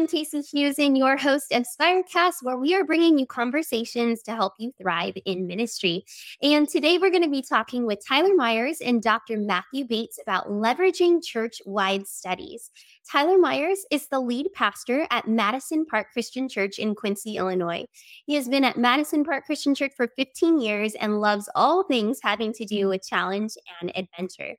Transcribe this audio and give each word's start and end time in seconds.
I'm 0.00 0.06
Casey 0.06 0.38
Husen, 0.38 0.96
your 0.96 1.18
host 1.18 1.52
of 1.52 1.66
Spirecast, 1.78 2.36
where 2.40 2.56
we 2.56 2.74
are 2.74 2.86
bringing 2.86 3.18
you 3.18 3.26
conversations 3.26 4.22
to 4.22 4.34
help 4.34 4.54
you 4.58 4.72
thrive 4.80 5.12
in 5.26 5.46
ministry. 5.46 6.06
And 6.42 6.66
today 6.66 6.96
we're 6.96 7.10
going 7.10 7.22
to 7.22 7.28
be 7.28 7.44
talking 7.46 7.84
with 7.84 7.98
Tyler 8.08 8.34
Myers 8.34 8.80
and 8.80 9.02
Dr. 9.02 9.36
Matthew 9.36 9.84
Bates 9.84 10.18
about 10.18 10.48
leveraging 10.48 11.22
church 11.22 11.60
wide 11.66 12.06
studies. 12.06 12.70
Tyler 13.12 13.36
Myers 13.36 13.84
is 13.90 14.08
the 14.08 14.20
lead 14.20 14.48
pastor 14.54 15.06
at 15.10 15.28
Madison 15.28 15.84
Park 15.84 16.06
Christian 16.14 16.48
Church 16.48 16.78
in 16.78 16.94
Quincy, 16.94 17.36
Illinois. 17.36 17.84
He 18.24 18.36
has 18.36 18.48
been 18.48 18.64
at 18.64 18.78
Madison 18.78 19.22
Park 19.22 19.44
Christian 19.44 19.74
Church 19.74 19.92
for 19.94 20.08
15 20.16 20.62
years 20.62 20.94
and 20.94 21.20
loves 21.20 21.46
all 21.54 21.84
things 21.84 22.20
having 22.22 22.54
to 22.54 22.64
do 22.64 22.88
with 22.88 23.06
challenge 23.06 23.52
and 23.82 23.92
adventure. 23.94 24.56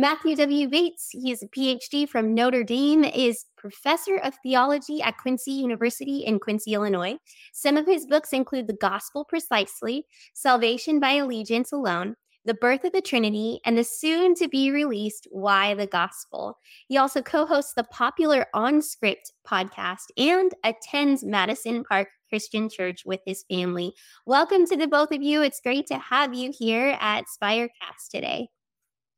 Matthew 0.00 0.36
W. 0.36 0.68
Bates, 0.68 1.08
he 1.10 1.32
is 1.32 1.42
a 1.42 1.48
PhD 1.48 2.08
from 2.08 2.32
Notre 2.32 2.62
Dame, 2.62 3.02
is 3.02 3.46
professor 3.56 4.16
of 4.18 4.32
theology 4.44 5.02
at 5.02 5.18
Quincy 5.18 5.50
University 5.50 6.18
in 6.18 6.38
Quincy, 6.38 6.74
Illinois. 6.74 7.16
Some 7.52 7.76
of 7.76 7.84
his 7.84 8.06
books 8.06 8.32
include 8.32 8.68
The 8.68 8.76
Gospel 8.80 9.24
Precisely, 9.24 10.06
Salvation 10.34 11.00
by 11.00 11.14
Allegiance 11.14 11.72
Alone, 11.72 12.14
The 12.44 12.54
Birth 12.54 12.84
of 12.84 12.92
the 12.92 13.02
Trinity, 13.02 13.58
and 13.66 13.76
the 13.76 13.82
soon 13.82 14.36
to 14.36 14.46
be 14.46 14.70
released 14.70 15.26
Why 15.32 15.74
the 15.74 15.88
Gospel. 15.88 16.58
He 16.86 16.96
also 16.96 17.20
co 17.20 17.44
hosts 17.44 17.72
the 17.74 17.82
popular 17.82 18.46
On 18.54 18.80
Script 18.80 19.32
podcast 19.44 20.12
and 20.16 20.54
attends 20.62 21.24
Madison 21.24 21.82
Park 21.82 22.06
Christian 22.28 22.68
Church 22.68 23.02
with 23.04 23.18
his 23.26 23.44
family. 23.50 23.94
Welcome 24.26 24.64
to 24.66 24.76
the 24.76 24.86
both 24.86 25.10
of 25.10 25.22
you. 25.22 25.42
It's 25.42 25.60
great 25.60 25.88
to 25.88 25.98
have 25.98 26.34
you 26.34 26.52
here 26.56 26.96
at 27.00 27.24
Spirecast 27.42 28.10
today. 28.12 28.50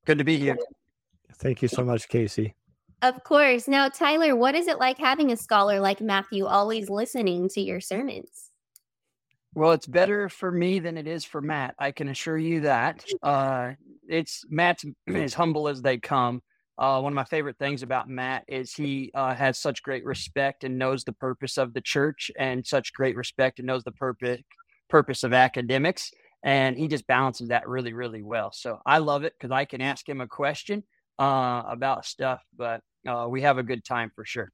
Good 0.04 0.18
to 0.18 0.24
be 0.24 0.38
here. 0.38 0.56
Thank 1.34 1.62
you 1.62 1.68
so 1.68 1.84
much, 1.84 2.08
Casey. 2.08 2.54
Of 3.02 3.22
course. 3.24 3.66
Now, 3.66 3.88
Tyler, 3.88 4.36
what 4.36 4.54
is 4.54 4.66
it 4.66 4.78
like 4.78 4.98
having 4.98 5.32
a 5.32 5.36
scholar 5.36 5.80
like 5.80 6.00
Matthew 6.00 6.46
always 6.46 6.90
listening 6.90 7.48
to 7.50 7.60
your 7.60 7.80
sermons? 7.80 8.50
Well, 9.54 9.72
it's 9.72 9.86
better 9.86 10.28
for 10.28 10.52
me 10.52 10.78
than 10.78 10.96
it 10.96 11.06
is 11.06 11.24
for 11.24 11.40
Matt. 11.40 11.74
I 11.78 11.92
can 11.92 12.08
assure 12.08 12.38
you 12.38 12.60
that. 12.60 13.04
Uh, 13.22 13.72
it's 14.06 14.44
Matt's 14.48 14.84
as 15.08 15.34
humble 15.34 15.68
as 15.68 15.82
they 15.82 15.98
come. 15.98 16.42
Uh, 16.78 17.00
one 17.00 17.12
of 17.12 17.16
my 17.16 17.24
favorite 17.24 17.58
things 17.58 17.82
about 17.82 18.08
Matt 18.08 18.44
is 18.48 18.72
he 18.72 19.10
uh, 19.14 19.34
has 19.34 19.58
such 19.58 19.82
great 19.82 20.04
respect 20.04 20.64
and 20.64 20.78
knows 20.78 21.04
the 21.04 21.12
purpose 21.12 21.58
of 21.58 21.74
the 21.74 21.80
church, 21.80 22.30
and 22.38 22.66
such 22.66 22.92
great 22.92 23.16
respect 23.16 23.58
and 23.58 23.66
knows 23.66 23.84
the 23.84 23.92
purpose 23.92 24.40
purpose 24.88 25.22
of 25.22 25.32
academics 25.32 26.10
and 26.42 26.76
he 26.76 26.88
just 26.88 27.06
balances 27.06 27.48
that 27.48 27.68
really 27.68 27.92
really 27.92 28.22
well. 28.22 28.52
So 28.52 28.80
i 28.84 28.98
love 28.98 29.24
it 29.24 29.34
because 29.38 29.50
i 29.50 29.64
can 29.64 29.80
ask 29.80 30.08
him 30.08 30.20
a 30.20 30.26
question 30.26 30.82
uh, 31.18 31.62
about 31.66 32.04
stuff 32.06 32.42
but 32.56 32.82
uh, 33.06 33.26
we 33.28 33.42
have 33.42 33.58
a 33.58 33.62
good 33.62 33.84
time 33.84 34.10
for 34.14 34.24
sure. 34.24 34.50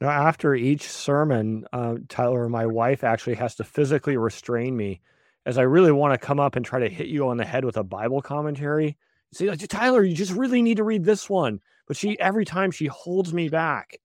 Now 0.00 0.10
after 0.10 0.54
each 0.54 0.88
sermon 0.88 1.66
uh, 1.72 1.96
tyler 2.08 2.48
my 2.48 2.66
wife 2.66 3.04
actually 3.04 3.34
has 3.36 3.54
to 3.56 3.64
physically 3.64 4.16
restrain 4.16 4.76
me 4.76 5.00
as 5.46 5.58
i 5.58 5.62
really 5.62 5.92
want 5.92 6.12
to 6.18 6.26
come 6.26 6.40
up 6.40 6.56
and 6.56 6.64
try 6.64 6.80
to 6.80 6.88
hit 6.88 7.06
you 7.06 7.28
on 7.28 7.36
the 7.36 7.44
head 7.44 7.64
with 7.64 7.76
a 7.76 7.84
bible 7.84 8.22
commentary. 8.22 8.96
See 9.32 9.48
like, 9.48 9.66
tyler 9.68 10.04
you 10.04 10.14
just 10.14 10.32
really 10.32 10.62
need 10.62 10.76
to 10.76 10.84
read 10.84 11.04
this 11.04 11.28
one. 11.28 11.60
But 11.86 11.96
she 11.96 12.18
every 12.18 12.44
time 12.44 12.70
she 12.70 12.86
holds 12.86 13.34
me 13.34 13.48
back 13.48 13.98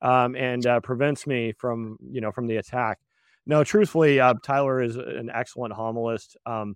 um, 0.00 0.36
and 0.36 0.66
uh, 0.66 0.80
prevents 0.80 1.26
me 1.26 1.52
from 1.52 1.98
you 2.10 2.20
know 2.20 2.32
from 2.32 2.46
the 2.46 2.56
attack 2.56 2.98
no, 3.46 3.62
truthfully, 3.62 4.20
uh, 4.20 4.34
Tyler 4.42 4.82
is 4.82 4.96
an 4.96 5.30
excellent 5.32 5.72
homilist. 5.72 6.36
Um, 6.46 6.74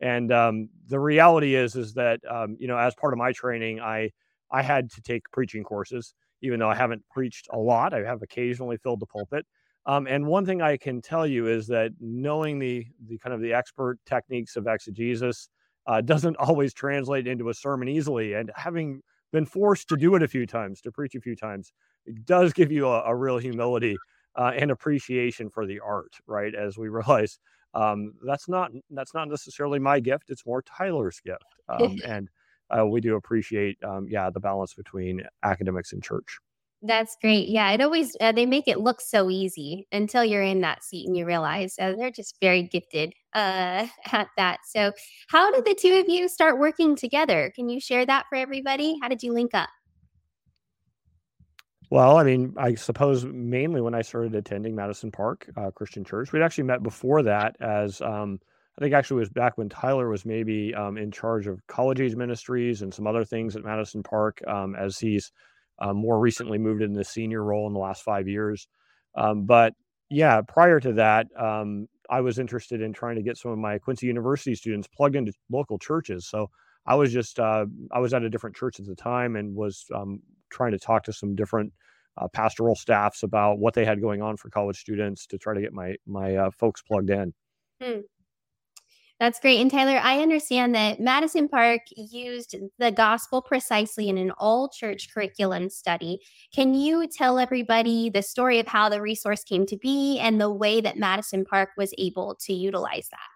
and 0.00 0.32
um, 0.32 0.68
the 0.88 1.00
reality 1.00 1.54
is, 1.54 1.76
is 1.76 1.94
that 1.94 2.20
um, 2.28 2.56
you 2.58 2.68
know, 2.68 2.78
as 2.78 2.94
part 2.94 3.12
of 3.12 3.18
my 3.18 3.32
training, 3.32 3.80
I 3.80 4.10
I 4.50 4.62
had 4.62 4.90
to 4.92 5.02
take 5.02 5.22
preaching 5.32 5.64
courses, 5.64 6.14
even 6.42 6.60
though 6.60 6.70
I 6.70 6.74
haven't 6.74 7.02
preached 7.10 7.48
a 7.52 7.58
lot. 7.58 7.94
I 7.94 8.04
have 8.04 8.22
occasionally 8.22 8.76
filled 8.76 9.00
the 9.00 9.06
pulpit. 9.06 9.46
Um, 9.86 10.06
and 10.06 10.26
one 10.26 10.46
thing 10.46 10.62
I 10.62 10.76
can 10.76 11.02
tell 11.02 11.26
you 11.26 11.48
is 11.48 11.66
that 11.68 11.90
knowing 12.00 12.58
the 12.58 12.86
the 13.06 13.18
kind 13.18 13.34
of 13.34 13.40
the 13.40 13.52
expert 13.52 13.98
techniques 14.06 14.56
of 14.56 14.66
exegesis 14.66 15.48
uh, 15.86 16.00
doesn't 16.00 16.36
always 16.38 16.72
translate 16.72 17.26
into 17.26 17.48
a 17.48 17.54
sermon 17.54 17.88
easily. 17.88 18.34
And 18.34 18.50
having 18.54 19.00
been 19.32 19.46
forced 19.46 19.88
to 19.88 19.96
do 19.96 20.14
it 20.14 20.22
a 20.22 20.28
few 20.28 20.46
times, 20.46 20.80
to 20.82 20.92
preach 20.92 21.14
a 21.14 21.20
few 21.20 21.34
times, 21.34 21.72
it 22.06 22.24
does 22.26 22.52
give 22.52 22.70
you 22.70 22.86
a, 22.86 23.02
a 23.06 23.14
real 23.14 23.38
humility 23.38 23.96
uh, 24.36 24.52
and 24.56 24.70
appreciation 24.70 25.50
for 25.50 25.66
the 25.66 25.80
art, 25.80 26.12
right? 26.26 26.54
As 26.54 26.78
we 26.78 26.88
realize 26.88 27.38
um, 27.74 28.14
that's 28.26 28.48
not 28.48 28.70
that's 28.90 29.14
not 29.14 29.28
necessarily 29.28 29.78
my 29.78 30.00
gift; 30.00 30.30
it's 30.30 30.46
more 30.46 30.62
Tyler's 30.62 31.20
gift, 31.20 31.44
um, 31.68 31.96
and 32.04 32.28
uh, 32.76 32.86
we 32.86 33.00
do 33.00 33.16
appreciate, 33.16 33.76
um, 33.84 34.06
yeah, 34.08 34.30
the 34.30 34.40
balance 34.40 34.74
between 34.74 35.22
academics 35.42 35.92
and 35.92 36.02
church. 36.02 36.38
That's 36.84 37.16
great. 37.20 37.48
Yeah, 37.48 37.70
it 37.70 37.80
always 37.80 38.16
uh, 38.20 38.32
they 38.32 38.44
make 38.44 38.66
it 38.66 38.80
look 38.80 39.00
so 39.00 39.30
easy 39.30 39.86
until 39.92 40.24
you're 40.24 40.42
in 40.42 40.62
that 40.62 40.82
seat 40.82 41.06
and 41.06 41.16
you 41.16 41.24
realize 41.24 41.76
uh, 41.78 41.92
they're 41.96 42.10
just 42.10 42.38
very 42.40 42.64
gifted 42.64 43.12
uh, 43.34 43.86
at 44.12 44.28
that. 44.36 44.58
So, 44.66 44.92
how 45.28 45.52
did 45.52 45.64
the 45.64 45.76
two 45.80 46.00
of 46.00 46.08
you 46.08 46.28
start 46.28 46.58
working 46.58 46.96
together? 46.96 47.52
Can 47.54 47.68
you 47.68 47.78
share 47.78 48.04
that 48.06 48.26
for 48.28 48.34
everybody? 48.34 48.96
How 49.00 49.08
did 49.08 49.22
you 49.22 49.32
link 49.32 49.54
up? 49.54 49.68
Well, 51.92 52.16
I 52.16 52.24
mean, 52.24 52.54
I 52.56 52.74
suppose 52.74 53.26
mainly 53.26 53.82
when 53.82 53.94
I 53.94 54.00
started 54.00 54.34
attending 54.34 54.74
Madison 54.74 55.12
Park 55.12 55.46
uh, 55.58 55.70
Christian 55.72 56.04
Church, 56.04 56.32
we'd 56.32 56.40
actually 56.40 56.64
met 56.64 56.82
before 56.82 57.22
that 57.24 57.54
as 57.60 58.00
um, 58.00 58.40
I 58.78 58.80
think 58.80 58.94
actually 58.94 59.20
was 59.20 59.28
back 59.28 59.58
when 59.58 59.68
Tyler 59.68 60.08
was 60.08 60.24
maybe 60.24 60.74
um, 60.74 60.96
in 60.96 61.10
charge 61.10 61.46
of 61.46 61.60
college 61.66 62.00
age 62.00 62.16
ministries 62.16 62.80
and 62.80 62.94
some 62.94 63.06
other 63.06 63.26
things 63.26 63.56
at 63.56 63.64
Madison 63.64 64.02
Park 64.02 64.40
um, 64.48 64.74
as 64.74 64.98
he's 64.98 65.32
uh, 65.80 65.92
more 65.92 66.18
recently 66.18 66.56
moved 66.56 66.80
into 66.80 66.96
the 66.96 67.04
senior 67.04 67.44
role 67.44 67.66
in 67.66 67.74
the 67.74 67.78
last 67.78 68.02
five 68.02 68.26
years. 68.26 68.68
Um, 69.14 69.44
but 69.44 69.74
yeah, 70.08 70.40
prior 70.40 70.80
to 70.80 70.94
that, 70.94 71.26
um, 71.38 71.88
I 72.08 72.22
was 72.22 72.38
interested 72.38 72.80
in 72.80 72.94
trying 72.94 73.16
to 73.16 73.22
get 73.22 73.36
some 73.36 73.50
of 73.50 73.58
my 73.58 73.76
Quincy 73.76 74.06
University 74.06 74.54
students 74.54 74.88
plugged 74.88 75.14
into 75.14 75.34
local 75.50 75.78
churches. 75.78 76.26
So 76.26 76.48
I 76.86 76.94
was 76.94 77.12
just 77.12 77.38
uh, 77.38 77.66
I 77.90 77.98
was 77.98 78.14
at 78.14 78.22
a 78.22 78.30
different 78.30 78.56
church 78.56 78.80
at 78.80 78.86
the 78.86 78.94
time 78.94 79.36
and 79.36 79.54
was 79.54 79.84
um, 79.94 80.22
trying 80.52 80.72
to 80.72 80.78
talk 80.78 81.04
to 81.04 81.12
some 81.12 81.34
different 81.34 81.72
uh, 82.18 82.28
pastoral 82.28 82.74
staffs 82.74 83.22
about 83.22 83.58
what 83.58 83.74
they 83.74 83.84
had 83.84 84.00
going 84.00 84.22
on 84.22 84.36
for 84.36 84.50
college 84.50 84.78
students 84.78 85.26
to 85.26 85.38
try 85.38 85.54
to 85.54 85.60
get 85.60 85.72
my 85.72 85.94
my 86.06 86.36
uh, 86.36 86.50
folks 86.50 86.82
plugged 86.82 87.10
in. 87.10 87.32
Hmm. 87.80 88.00
That's 89.22 89.38
great. 89.38 89.60
And 89.60 89.70
Tyler, 89.70 90.00
I 90.02 90.18
understand 90.18 90.74
that 90.74 90.98
Madison 90.98 91.48
Park 91.48 91.82
used 91.96 92.56
the 92.78 92.90
gospel 92.90 93.40
precisely 93.40 94.08
in 94.08 94.18
an 94.18 94.32
all 94.32 94.68
church 94.68 95.14
curriculum 95.14 95.70
study. 95.70 96.18
Can 96.52 96.74
you 96.74 97.06
tell 97.06 97.38
everybody 97.38 98.10
the 98.10 98.22
story 98.22 98.58
of 98.58 98.66
how 98.66 98.88
the 98.88 99.00
resource 99.00 99.44
came 99.44 99.64
to 99.66 99.76
be 99.76 100.18
and 100.18 100.40
the 100.40 100.50
way 100.50 100.80
that 100.80 100.96
Madison 100.96 101.44
Park 101.44 101.68
was 101.76 101.94
able 101.98 102.36
to 102.40 102.52
utilize 102.52 103.08
that? 103.10 103.31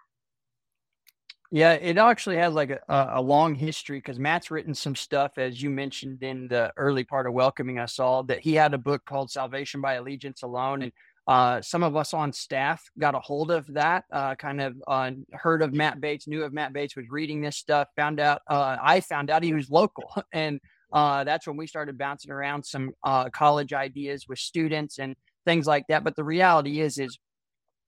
Yeah, 1.49 1.73
it 1.73 1.97
actually 1.97 2.37
has 2.37 2.53
like 2.53 2.71
a, 2.71 2.81
a 2.89 3.21
long 3.21 3.55
history 3.55 3.99
because 3.99 4.19
Matt's 4.19 4.51
written 4.51 4.73
some 4.73 4.95
stuff, 4.95 5.37
as 5.37 5.61
you 5.61 5.69
mentioned 5.69 6.21
in 6.21 6.49
the 6.49 6.73
early 6.75 7.05
part 7.05 7.25
of 7.25 7.33
welcoming 7.33 7.79
us 7.79 7.99
all, 7.99 8.23
that 8.23 8.41
he 8.41 8.53
had 8.53 8.73
a 8.73 8.77
book 8.77 9.05
called 9.05 9.31
Salvation 9.31 9.79
by 9.79 9.93
Allegiance 9.93 10.43
Alone. 10.43 10.81
And 10.81 10.91
uh, 11.25 11.61
some 11.61 11.83
of 11.83 11.95
us 11.95 12.13
on 12.13 12.33
staff 12.33 12.83
got 12.99 13.15
a 13.15 13.19
hold 13.19 13.51
of 13.51 13.65
that, 13.73 14.03
uh, 14.11 14.35
kind 14.35 14.59
of 14.59 14.75
uh, 14.87 15.11
heard 15.31 15.61
of 15.61 15.73
Matt 15.73 16.01
Bates, 16.01 16.27
knew 16.27 16.43
of 16.43 16.51
Matt 16.51 16.73
Bates, 16.73 16.97
was 16.97 17.05
reading 17.09 17.41
this 17.41 17.55
stuff, 17.55 17.87
found 17.95 18.19
out, 18.19 18.41
uh, 18.49 18.75
I 18.81 18.99
found 18.99 19.29
out 19.29 19.43
he 19.43 19.53
was 19.53 19.69
local. 19.69 20.03
And 20.33 20.59
uh, 20.91 21.23
that's 21.23 21.47
when 21.47 21.57
we 21.57 21.67
started 21.67 21.97
bouncing 21.97 22.31
around 22.31 22.65
some 22.65 22.91
uh, 23.03 23.29
college 23.29 23.73
ideas 23.73 24.25
with 24.27 24.39
students 24.39 24.99
and 24.99 25.15
things 25.45 25.65
like 25.65 25.85
that. 25.87 26.03
But 26.03 26.15
the 26.15 26.23
reality 26.23 26.79
is, 26.81 26.97
is 26.97 27.17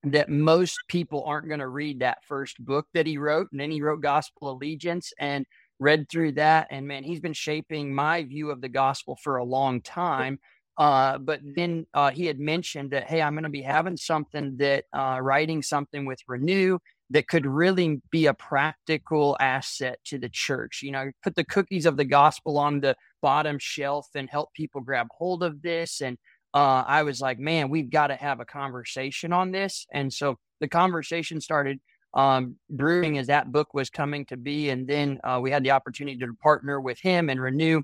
that 0.04 0.28
most 0.28 0.78
people 0.88 1.24
aren't 1.24 1.48
going 1.48 1.60
to 1.60 1.68
read 1.68 2.00
that 2.00 2.24
first 2.24 2.62
book 2.64 2.86
that 2.94 3.06
he 3.06 3.18
wrote. 3.18 3.48
And 3.52 3.60
then 3.60 3.70
he 3.70 3.82
wrote 3.82 4.00
Gospel 4.00 4.50
Allegiance 4.52 5.12
and 5.18 5.44
read 5.78 6.08
through 6.08 6.32
that. 6.32 6.68
And 6.70 6.86
man, 6.86 7.04
he's 7.04 7.20
been 7.20 7.32
shaping 7.32 7.94
my 7.94 8.24
view 8.24 8.50
of 8.50 8.60
the 8.60 8.68
gospel 8.68 9.18
for 9.22 9.36
a 9.36 9.44
long 9.44 9.80
time. 9.82 10.38
Uh, 10.78 11.18
but 11.18 11.40
then 11.42 11.86
uh, 11.92 12.10
he 12.10 12.24
had 12.24 12.38
mentioned 12.38 12.90
that, 12.92 13.04
hey, 13.04 13.20
I'm 13.20 13.34
going 13.34 13.44
to 13.44 13.50
be 13.50 13.62
having 13.62 13.98
something 13.98 14.56
that 14.58 14.84
uh, 14.94 15.18
writing 15.20 15.62
something 15.62 16.06
with 16.06 16.20
Renew 16.26 16.78
that 17.10 17.28
could 17.28 17.44
really 17.44 18.00
be 18.10 18.26
a 18.26 18.34
practical 18.34 19.36
asset 19.40 19.98
to 20.04 20.16
the 20.16 20.28
church. 20.28 20.80
You 20.82 20.92
know, 20.92 21.10
put 21.22 21.34
the 21.34 21.44
cookies 21.44 21.84
of 21.84 21.98
the 21.98 22.04
gospel 22.04 22.56
on 22.56 22.80
the 22.80 22.96
bottom 23.20 23.58
shelf 23.58 24.08
and 24.14 24.30
help 24.30 24.54
people 24.54 24.80
grab 24.80 25.08
hold 25.10 25.42
of 25.42 25.60
this 25.60 26.00
and 26.00 26.16
uh, 26.54 26.84
I 26.86 27.02
was 27.02 27.20
like, 27.20 27.38
man, 27.38 27.70
we've 27.70 27.90
got 27.90 28.08
to 28.08 28.16
have 28.16 28.40
a 28.40 28.44
conversation 28.44 29.32
on 29.32 29.52
this. 29.52 29.86
And 29.92 30.12
so 30.12 30.38
the 30.60 30.68
conversation 30.68 31.40
started 31.40 31.80
um, 32.14 32.56
brewing 32.68 33.18
as 33.18 33.28
that 33.28 33.52
book 33.52 33.72
was 33.72 33.90
coming 33.90 34.26
to 34.26 34.36
be. 34.36 34.70
And 34.70 34.86
then 34.86 35.20
uh, 35.22 35.38
we 35.40 35.50
had 35.50 35.62
the 35.62 35.70
opportunity 35.70 36.18
to 36.18 36.34
partner 36.42 36.80
with 36.80 36.98
him 37.00 37.30
and 37.30 37.40
Renew 37.40 37.82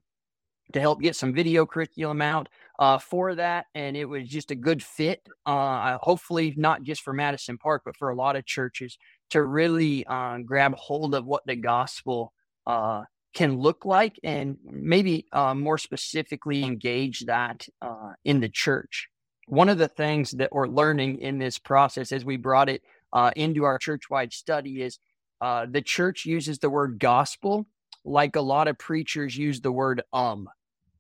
to 0.72 0.80
help 0.80 1.00
get 1.00 1.14
some 1.14 1.32
video 1.32 1.64
curriculum 1.64 2.20
out 2.20 2.48
uh, 2.80 2.98
for 2.98 3.36
that. 3.36 3.66
And 3.74 3.96
it 3.96 4.04
was 4.04 4.28
just 4.28 4.50
a 4.50 4.56
good 4.56 4.82
fit, 4.82 5.22
uh, 5.46 5.98
hopefully, 6.00 6.54
not 6.56 6.82
just 6.82 7.02
for 7.02 7.12
Madison 7.12 7.56
Park, 7.56 7.82
but 7.84 7.96
for 7.96 8.10
a 8.10 8.16
lot 8.16 8.34
of 8.34 8.44
churches 8.46 8.98
to 9.30 9.44
really 9.44 10.04
uh, 10.06 10.38
grab 10.38 10.74
hold 10.74 11.14
of 11.14 11.24
what 11.24 11.46
the 11.46 11.56
gospel 11.56 12.32
uh, 12.66 13.02
can 13.37 13.59
look 13.59 13.85
like 13.85 14.19
and 14.25 14.56
maybe 14.65 15.27
uh, 15.33 15.55
more 15.55 15.77
specifically 15.79 16.65
engage 16.65 17.27
that 17.27 17.69
uh, 17.83 18.15
in 18.25 18.41
the 18.41 18.49
church. 18.49 19.09
One 19.47 19.69
of 19.69 19.79
the 19.79 19.88
things 19.88 20.31
that 20.33 20.53
we're 20.53 20.67
learning 20.67 21.21
in 21.21 21.38
this 21.38 21.59
process 21.59 22.12
as 22.12 22.25
we 22.25 22.38
brought 22.38 22.71
it 22.71 22.83
uh, 23.12 23.33
into 23.37 23.65
our 23.65 23.79
church 23.79 24.09
wide 24.11 24.33
study 24.33 24.83
is 24.83 24.99
uh, 25.43 25.67
the 25.71 25.83
church 25.83 26.25
uses 26.25 26.59
the 26.59 26.71
word 26.71 26.99
gospel 26.99 27.67
like 28.06 28.37
a 28.37 28.41
lot 28.41 28.69
of 28.69 28.79
preachers 28.79 29.37
use 29.37 29.61
the 29.61 29.73
word 29.73 30.03
um 30.12 30.49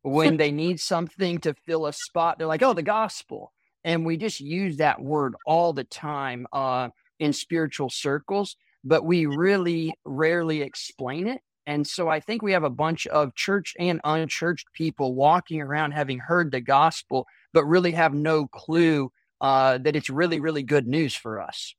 when 0.02 0.36
they 0.36 0.50
need 0.64 0.78
something 0.78 1.38
to 1.38 1.54
fill 1.66 1.86
a 1.86 1.92
spot. 1.92 2.38
They're 2.38 2.46
like, 2.46 2.62
oh, 2.62 2.74
the 2.74 2.82
gospel. 2.82 3.52
And 3.84 4.04
we 4.04 4.16
just 4.16 4.40
use 4.40 4.78
that 4.78 5.00
word 5.00 5.34
all 5.46 5.72
the 5.72 5.84
time 5.84 6.46
uh, 6.52 6.88
in 7.18 7.32
spiritual 7.32 7.88
circles, 7.88 8.56
but 8.84 9.04
we 9.04 9.26
really 9.26 9.94
rarely 10.04 10.62
explain 10.62 11.28
it. 11.28 11.40
And 11.66 11.86
so 11.86 12.08
I 12.08 12.20
think 12.20 12.42
we 12.42 12.52
have 12.52 12.64
a 12.64 12.70
bunch 12.70 13.06
of 13.08 13.34
church 13.34 13.74
and 13.78 14.00
unchurched 14.04 14.72
people 14.72 15.14
walking 15.14 15.60
around 15.60 15.92
having 15.92 16.18
heard 16.18 16.52
the 16.52 16.60
gospel, 16.60 17.26
but 17.52 17.64
really 17.64 17.92
have 17.92 18.14
no 18.14 18.46
clue 18.46 19.10
uh, 19.40 19.78
that 19.78 19.96
it's 19.96 20.08
really, 20.08 20.40
really 20.40 20.62
good 20.62 20.86
news 20.86 21.14
for 21.14 21.40
us. 21.40 21.74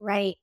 Right. 0.00 0.36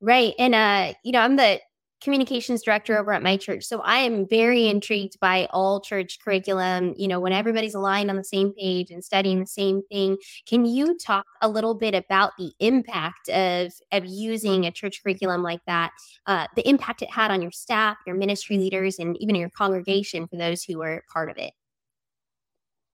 Right. 0.00 0.34
And, 0.38 0.54
uh, 0.54 0.94
you 1.04 1.12
know, 1.12 1.20
I'm 1.20 1.36
the 1.36 1.60
communications 2.02 2.62
director 2.62 2.98
over 2.98 3.12
at 3.12 3.22
my 3.22 3.36
church. 3.36 3.64
So 3.64 3.80
I 3.80 3.98
am 3.98 4.26
very 4.28 4.68
intrigued 4.68 5.18
by 5.20 5.46
all 5.50 5.80
church 5.80 6.18
curriculum, 6.22 6.94
you 6.96 7.08
know, 7.08 7.20
when 7.20 7.32
everybody's 7.32 7.74
aligned 7.74 8.10
on 8.10 8.16
the 8.16 8.24
same 8.24 8.52
page 8.52 8.90
and 8.90 9.04
studying 9.04 9.40
the 9.40 9.46
same 9.46 9.82
thing. 9.90 10.16
Can 10.46 10.64
you 10.64 10.96
talk 10.98 11.26
a 11.40 11.48
little 11.48 11.74
bit 11.74 11.94
about 11.94 12.32
the 12.38 12.52
impact 12.58 13.28
of, 13.28 13.72
of 13.92 14.04
using 14.04 14.66
a 14.66 14.70
church 14.70 15.02
curriculum 15.02 15.42
like 15.42 15.60
that, 15.66 15.92
uh, 16.26 16.46
the 16.56 16.68
impact 16.68 17.02
it 17.02 17.10
had 17.10 17.30
on 17.30 17.42
your 17.42 17.52
staff, 17.52 17.96
your 18.06 18.16
ministry 18.16 18.58
leaders, 18.58 18.98
and 18.98 19.16
even 19.20 19.34
your 19.34 19.50
congregation 19.50 20.26
for 20.26 20.36
those 20.36 20.64
who 20.64 20.78
were 20.78 21.04
part 21.12 21.30
of 21.30 21.38
it? 21.38 21.52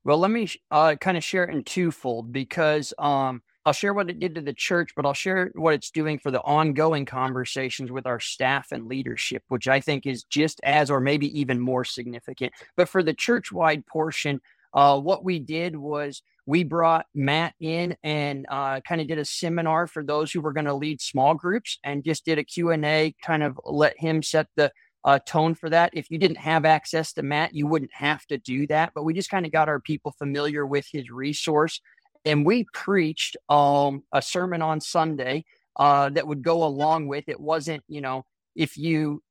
Well, 0.05 0.19
let 0.19 0.31
me 0.31 0.49
uh, 0.71 0.97
kind 0.97 1.17
of 1.17 1.25
share 1.25 1.45
it 1.45 1.55
in 1.55 1.65
twofold 1.65 2.33
because 2.33 2.95
um, 2.99 3.43
I'll 3.67 3.73
share 3.73 3.93
what 3.93 4.09
it 4.09 4.19
did 4.19 4.35
to 4.37 4.41
the 4.41 4.53
church, 4.53 4.93
but 4.97 5.05
I'll 5.05 5.15
share 5.15 5.51
what 5.55 5.75
it's 5.75 5.91
doing 5.91 6.19
for 6.19 6.31
the 6.31 6.41
ongoing 6.41 7.05
conversations 7.05 7.91
with 7.91 8.07
our 8.07 8.21
staff 8.21 8.73
and 8.73 8.87
leadership, 8.87 9.43
which 9.49 9.69
I 9.69 9.81
think 9.81 10.07
is 10.07 10.25
just 10.25 10.61
as 10.65 10.91
or 10.91 11.01
maybe 11.01 11.39
even 11.39 11.61
more 11.61 11.85
significant. 11.85 12.53
But 12.77 12.89
for 12.89 13.03
the 13.03 13.13
church 13.13 13.53
wide 13.53 13.87
portion, 13.87 14.41
uh, 14.73 14.99
what 15.01 15.25
we 15.25 15.39
did 15.39 15.77
was 15.77 16.23
we 16.47 16.65
brought 16.65 17.07
Matt 17.15 17.55
in 17.61 17.95
and 18.03 18.47
uh, 18.49 18.81
kind 18.81 19.01
of 19.01 19.07
did 19.07 19.19
a 19.19 19.25
seminar 19.25 19.87
for 19.87 20.03
those 20.03 20.33
who 20.33 20.41
were 20.41 20.53
going 20.53 20.65
to 20.65 20.75
lead 20.75 21.01
small 21.01 21.35
groups 21.35 21.79
and 21.85 22.05
just 22.05 22.25
did 22.25 22.39
a 22.39 22.45
Q&A, 22.45 23.15
kind 23.23 23.43
of 23.43 23.61
let 23.67 23.99
him 23.99 24.23
set 24.23 24.47
the 24.57 24.73
uh, 25.05 25.19
tone 25.27 25.55
for 25.55 25.71
that. 25.71 25.91
If 25.93 26.11
you 26.11 26.19
didn't 26.19 26.39
have 26.39 26.65
access 26.65 27.13
to 27.15 27.23
Matt, 27.23 27.55
you 27.55 27.67
wouldn't 27.67 27.93
have 27.93 28.27
to 28.27 28.39
do 28.39 28.67
that. 28.69 28.93
But 28.95 29.05
we 29.05 29.15
just 29.15 29.31
kind 29.31 29.47
of 29.47 29.53
got 29.53 29.69
our 29.69 29.81
people 29.81 30.13
familiar 30.19 30.67
with 30.67 30.87
his 30.91 31.11
resource 31.11 31.81
and 32.29 32.45
we 32.45 32.67
preached 32.73 33.37
um, 33.49 34.05
a 34.13 34.21
sermon 34.21 34.63
on 34.63 34.81
Sunday 34.81 35.45
uh, 35.77 36.11
that 36.11 36.27
would 36.27 36.43
go 36.43 36.65
along 36.65 37.09
with 37.09 37.29
it. 37.29 37.41
Wasn't 37.41 37.83
you 37.89 38.01
know 38.01 38.25
if 38.55 38.77
you 38.77 39.23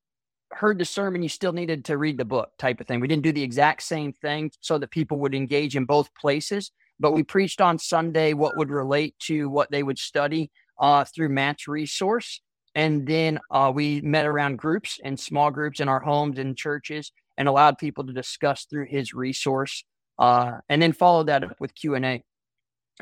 heard 0.51 0.79
the 0.79 0.85
sermon, 0.85 1.21
you 1.21 1.29
still 1.29 1.53
needed 1.53 1.85
to 1.85 1.97
read 1.97 2.17
the 2.17 2.25
book 2.25 2.49
type 2.57 2.79
of 2.79 2.87
thing. 2.87 2.99
We 2.99 3.07
didn't 3.07 3.23
do 3.23 3.33
the 3.33 3.43
exact 3.43 3.83
same 3.83 4.13
thing 4.13 4.51
so 4.61 4.77
that 4.77 4.91
people 4.91 5.19
would 5.19 5.35
engage 5.35 5.75
in 5.75 5.85
both 5.85 6.13
places, 6.15 6.71
but 6.99 7.11
we 7.11 7.23
preached 7.23 7.61
on 7.61 7.77
Sunday 7.77 8.33
what 8.33 8.57
would 8.57 8.69
relate 8.69 9.15
to 9.23 9.49
what 9.49 9.69
they 9.71 9.83
would 9.83 9.99
study 9.99 10.49
uh, 10.79 11.03
through 11.03 11.29
Matt's 11.29 11.67
resource. 11.67 12.41
And 12.75 13.05
then 13.05 13.39
uh, 13.51 13.71
we 13.75 14.01
met 14.01 14.25
around 14.25 14.57
groups 14.57 14.99
and 15.03 15.19
small 15.19 15.51
groups 15.51 15.79
in 15.79 15.89
our 15.89 15.99
homes 15.99 16.39
and 16.39 16.55
churches 16.55 17.11
and 17.37 17.47
allowed 17.47 17.77
people 17.77 18.05
to 18.05 18.13
discuss 18.13 18.65
through 18.65 18.85
his 18.85 19.13
resource 19.13 19.83
uh, 20.17 20.59
and 20.69 20.81
then 20.81 20.93
followed 20.93 21.27
that 21.27 21.43
up 21.43 21.59
with 21.59 21.75
Q&A 21.75 22.23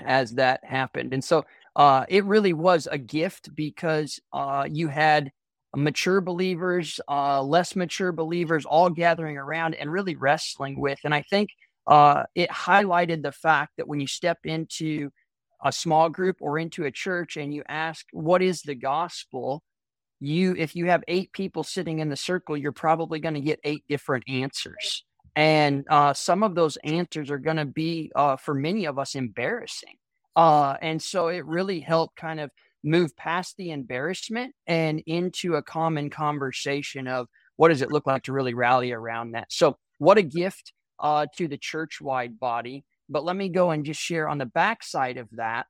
as 0.03 0.31
that 0.31 0.63
happened. 0.63 1.13
And 1.13 1.23
so 1.23 1.45
uh, 1.75 2.05
it 2.09 2.25
really 2.25 2.53
was 2.53 2.87
a 2.91 2.97
gift 2.97 3.53
because 3.55 4.19
uh, 4.33 4.67
you 4.69 4.87
had 4.87 5.31
mature 5.75 6.21
believers, 6.21 6.99
uh, 7.09 7.41
less 7.41 7.75
mature 7.75 8.11
believers, 8.11 8.65
all 8.65 8.89
gathering 8.89 9.37
around 9.37 9.75
and 9.75 9.91
really 9.91 10.15
wrestling 10.15 10.79
with. 10.79 10.99
And 11.03 11.13
I 11.13 11.21
think 11.23 11.49
uh, 11.87 12.23
it 12.33 12.49
highlighted 12.49 13.21
the 13.21 13.31
fact 13.31 13.73
that 13.77 13.87
when 13.87 13.99
you 13.99 14.07
step 14.07 14.39
into 14.45 15.11
a 15.63 15.71
small 15.71 16.09
group 16.09 16.37
or 16.39 16.59
into 16.59 16.85
a 16.85 16.91
church 16.91 17.37
and 17.37 17.53
you 17.53 17.63
ask, 17.67 18.05
What 18.11 18.41
is 18.41 18.61
the 18.61 18.75
gospel? 18.75 19.63
You, 20.21 20.55
if 20.57 20.75
you 20.75 20.85
have 20.87 21.03
eight 21.07 21.33
people 21.33 21.63
sitting 21.63 21.99
in 21.99 22.09
the 22.09 22.15
circle, 22.15 22.55
you're 22.55 22.71
probably 22.71 23.19
going 23.19 23.33
to 23.33 23.41
get 23.41 23.59
eight 23.63 23.83
different 23.89 24.23
answers. 24.29 25.03
And 25.35 25.85
uh, 25.89 26.13
some 26.13 26.43
of 26.43 26.55
those 26.55 26.77
answers 26.77 27.29
are 27.29 27.37
going 27.37 27.57
to 27.57 27.65
be, 27.65 28.11
uh, 28.15 28.37
for 28.37 28.53
many 28.53 28.85
of 28.85 28.97
us, 28.97 29.15
embarrassing. 29.15 29.95
Uh, 30.35 30.75
and 30.81 31.01
so 31.01 31.27
it 31.27 31.45
really 31.45 31.79
helped 31.79 32.15
kind 32.15 32.39
of 32.39 32.51
move 32.83 33.15
past 33.17 33.55
the 33.57 33.71
embarrassment 33.71 34.53
and 34.67 35.01
into 35.07 35.55
a 35.55 35.63
common 35.63 36.09
conversation 36.09 37.07
of 37.07 37.27
what 37.57 37.69
does 37.69 37.81
it 37.81 37.91
look 37.91 38.05
like 38.05 38.23
to 38.23 38.33
really 38.33 38.53
rally 38.53 38.91
around 38.91 39.31
that. 39.31 39.51
So, 39.51 39.77
what 39.97 40.17
a 40.17 40.23
gift 40.23 40.73
uh, 40.99 41.25
to 41.37 41.47
the 41.47 41.57
church 41.57 41.99
wide 42.01 42.39
body. 42.39 42.85
But 43.09 43.23
let 43.23 43.35
me 43.35 43.49
go 43.49 43.71
and 43.71 43.85
just 43.85 43.99
share 43.99 44.27
on 44.27 44.37
the 44.37 44.45
backside 44.45 45.17
of 45.17 45.27
that. 45.33 45.67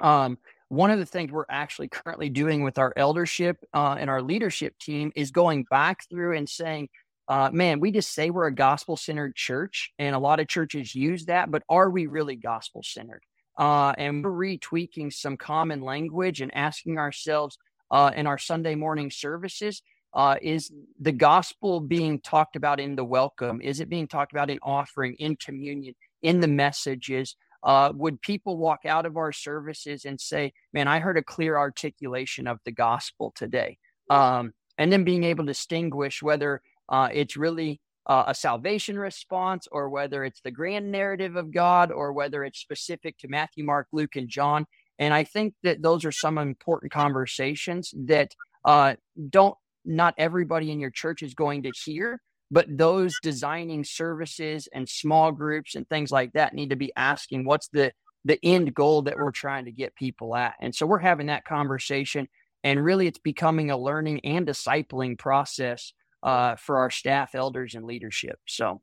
Um, 0.00 0.38
one 0.68 0.90
of 0.90 0.98
the 0.98 1.06
things 1.06 1.32
we're 1.32 1.44
actually 1.48 1.88
currently 1.88 2.28
doing 2.28 2.62
with 2.62 2.78
our 2.78 2.92
eldership 2.96 3.56
uh, 3.74 3.96
and 3.98 4.10
our 4.10 4.22
leadership 4.22 4.74
team 4.78 5.12
is 5.16 5.30
going 5.30 5.64
back 5.70 6.00
through 6.10 6.36
and 6.36 6.48
saying, 6.48 6.88
uh, 7.28 7.50
man, 7.52 7.80
we 7.80 7.92
just 7.92 8.14
say 8.14 8.30
we're 8.30 8.46
a 8.46 8.54
gospel 8.54 8.96
centered 8.96 9.36
church, 9.36 9.92
and 9.98 10.14
a 10.14 10.18
lot 10.18 10.40
of 10.40 10.48
churches 10.48 10.94
use 10.94 11.26
that, 11.26 11.50
but 11.50 11.62
are 11.68 11.90
we 11.90 12.06
really 12.06 12.36
gospel 12.36 12.82
centered? 12.82 13.22
Uh, 13.58 13.92
and 13.98 14.24
we're 14.24 14.30
retweaking 14.30 15.12
some 15.12 15.36
common 15.36 15.80
language 15.80 16.40
and 16.40 16.54
asking 16.54 16.96
ourselves 16.98 17.58
uh, 17.90 18.10
in 18.14 18.26
our 18.26 18.38
Sunday 18.38 18.74
morning 18.74 19.10
services 19.10 19.82
uh, 20.14 20.36
is 20.40 20.72
the 21.00 21.12
gospel 21.12 21.80
being 21.80 22.20
talked 22.20 22.56
about 22.56 22.80
in 22.80 22.96
the 22.96 23.04
welcome? 23.04 23.60
Is 23.60 23.80
it 23.80 23.88
being 23.88 24.08
talked 24.08 24.32
about 24.32 24.50
in 24.50 24.58
offering, 24.62 25.14
in 25.18 25.36
communion, 25.36 25.94
in 26.22 26.40
the 26.40 26.48
messages? 26.48 27.36
Uh, 27.62 27.92
would 27.94 28.20
people 28.22 28.56
walk 28.56 28.80
out 28.86 29.04
of 29.04 29.16
our 29.16 29.32
services 29.32 30.04
and 30.04 30.20
say, 30.20 30.52
man, 30.72 30.88
I 30.88 31.00
heard 31.00 31.18
a 31.18 31.22
clear 31.22 31.58
articulation 31.58 32.46
of 32.46 32.58
the 32.64 32.72
gospel 32.72 33.32
today? 33.36 33.78
Um, 34.10 34.52
and 34.78 34.92
then 34.92 35.04
being 35.04 35.24
able 35.24 35.44
to 35.44 35.52
distinguish 35.52 36.22
whether 36.22 36.62
uh, 36.88 37.08
it's 37.12 37.36
really 37.36 37.80
uh, 38.06 38.24
a 38.28 38.34
salvation 38.34 38.98
response 38.98 39.68
or 39.70 39.90
whether 39.90 40.24
it's 40.24 40.40
the 40.40 40.50
grand 40.50 40.90
narrative 40.90 41.36
of 41.36 41.52
God 41.52 41.92
or 41.92 42.12
whether 42.12 42.42
it's 42.44 42.58
specific 42.58 43.18
to 43.18 43.28
Matthew, 43.28 43.64
Mark, 43.64 43.88
Luke, 43.92 44.16
and 44.16 44.28
John. 44.28 44.66
And 44.98 45.12
I 45.12 45.24
think 45.24 45.54
that 45.62 45.82
those 45.82 46.04
are 46.04 46.12
some 46.12 46.38
important 46.38 46.90
conversations 46.90 47.92
that 48.06 48.34
uh, 48.64 48.94
don't, 49.28 49.54
not 49.84 50.14
everybody 50.18 50.70
in 50.70 50.80
your 50.80 50.90
church 50.90 51.22
is 51.22 51.34
going 51.34 51.62
to 51.64 51.72
hear, 51.84 52.20
but 52.50 52.66
those 52.68 53.14
designing 53.22 53.84
services 53.84 54.68
and 54.72 54.88
small 54.88 55.32
groups 55.32 55.74
and 55.74 55.88
things 55.88 56.10
like 56.10 56.32
that 56.32 56.54
need 56.54 56.70
to 56.70 56.76
be 56.76 56.92
asking 56.96 57.44
what's 57.44 57.68
the 57.68 57.92
the 58.24 58.38
end 58.42 58.74
goal 58.74 59.02
that 59.02 59.16
we're 59.16 59.30
trying 59.30 59.64
to 59.64 59.70
get 59.70 59.94
people 59.94 60.34
at 60.34 60.54
and 60.60 60.74
so 60.74 60.84
we're 60.84 60.98
having 60.98 61.28
that 61.28 61.44
conversation 61.44 62.26
and 62.64 62.82
really 62.82 63.06
it's 63.06 63.18
becoming 63.18 63.70
a 63.70 63.78
learning 63.78 64.20
and 64.24 64.46
discipling 64.46 65.16
process 65.16 65.92
uh, 66.22 66.56
for 66.56 66.78
our 66.78 66.90
staff, 66.90 67.34
elders, 67.34 67.74
and 67.74 67.84
leadership. 67.84 68.38
So 68.46 68.80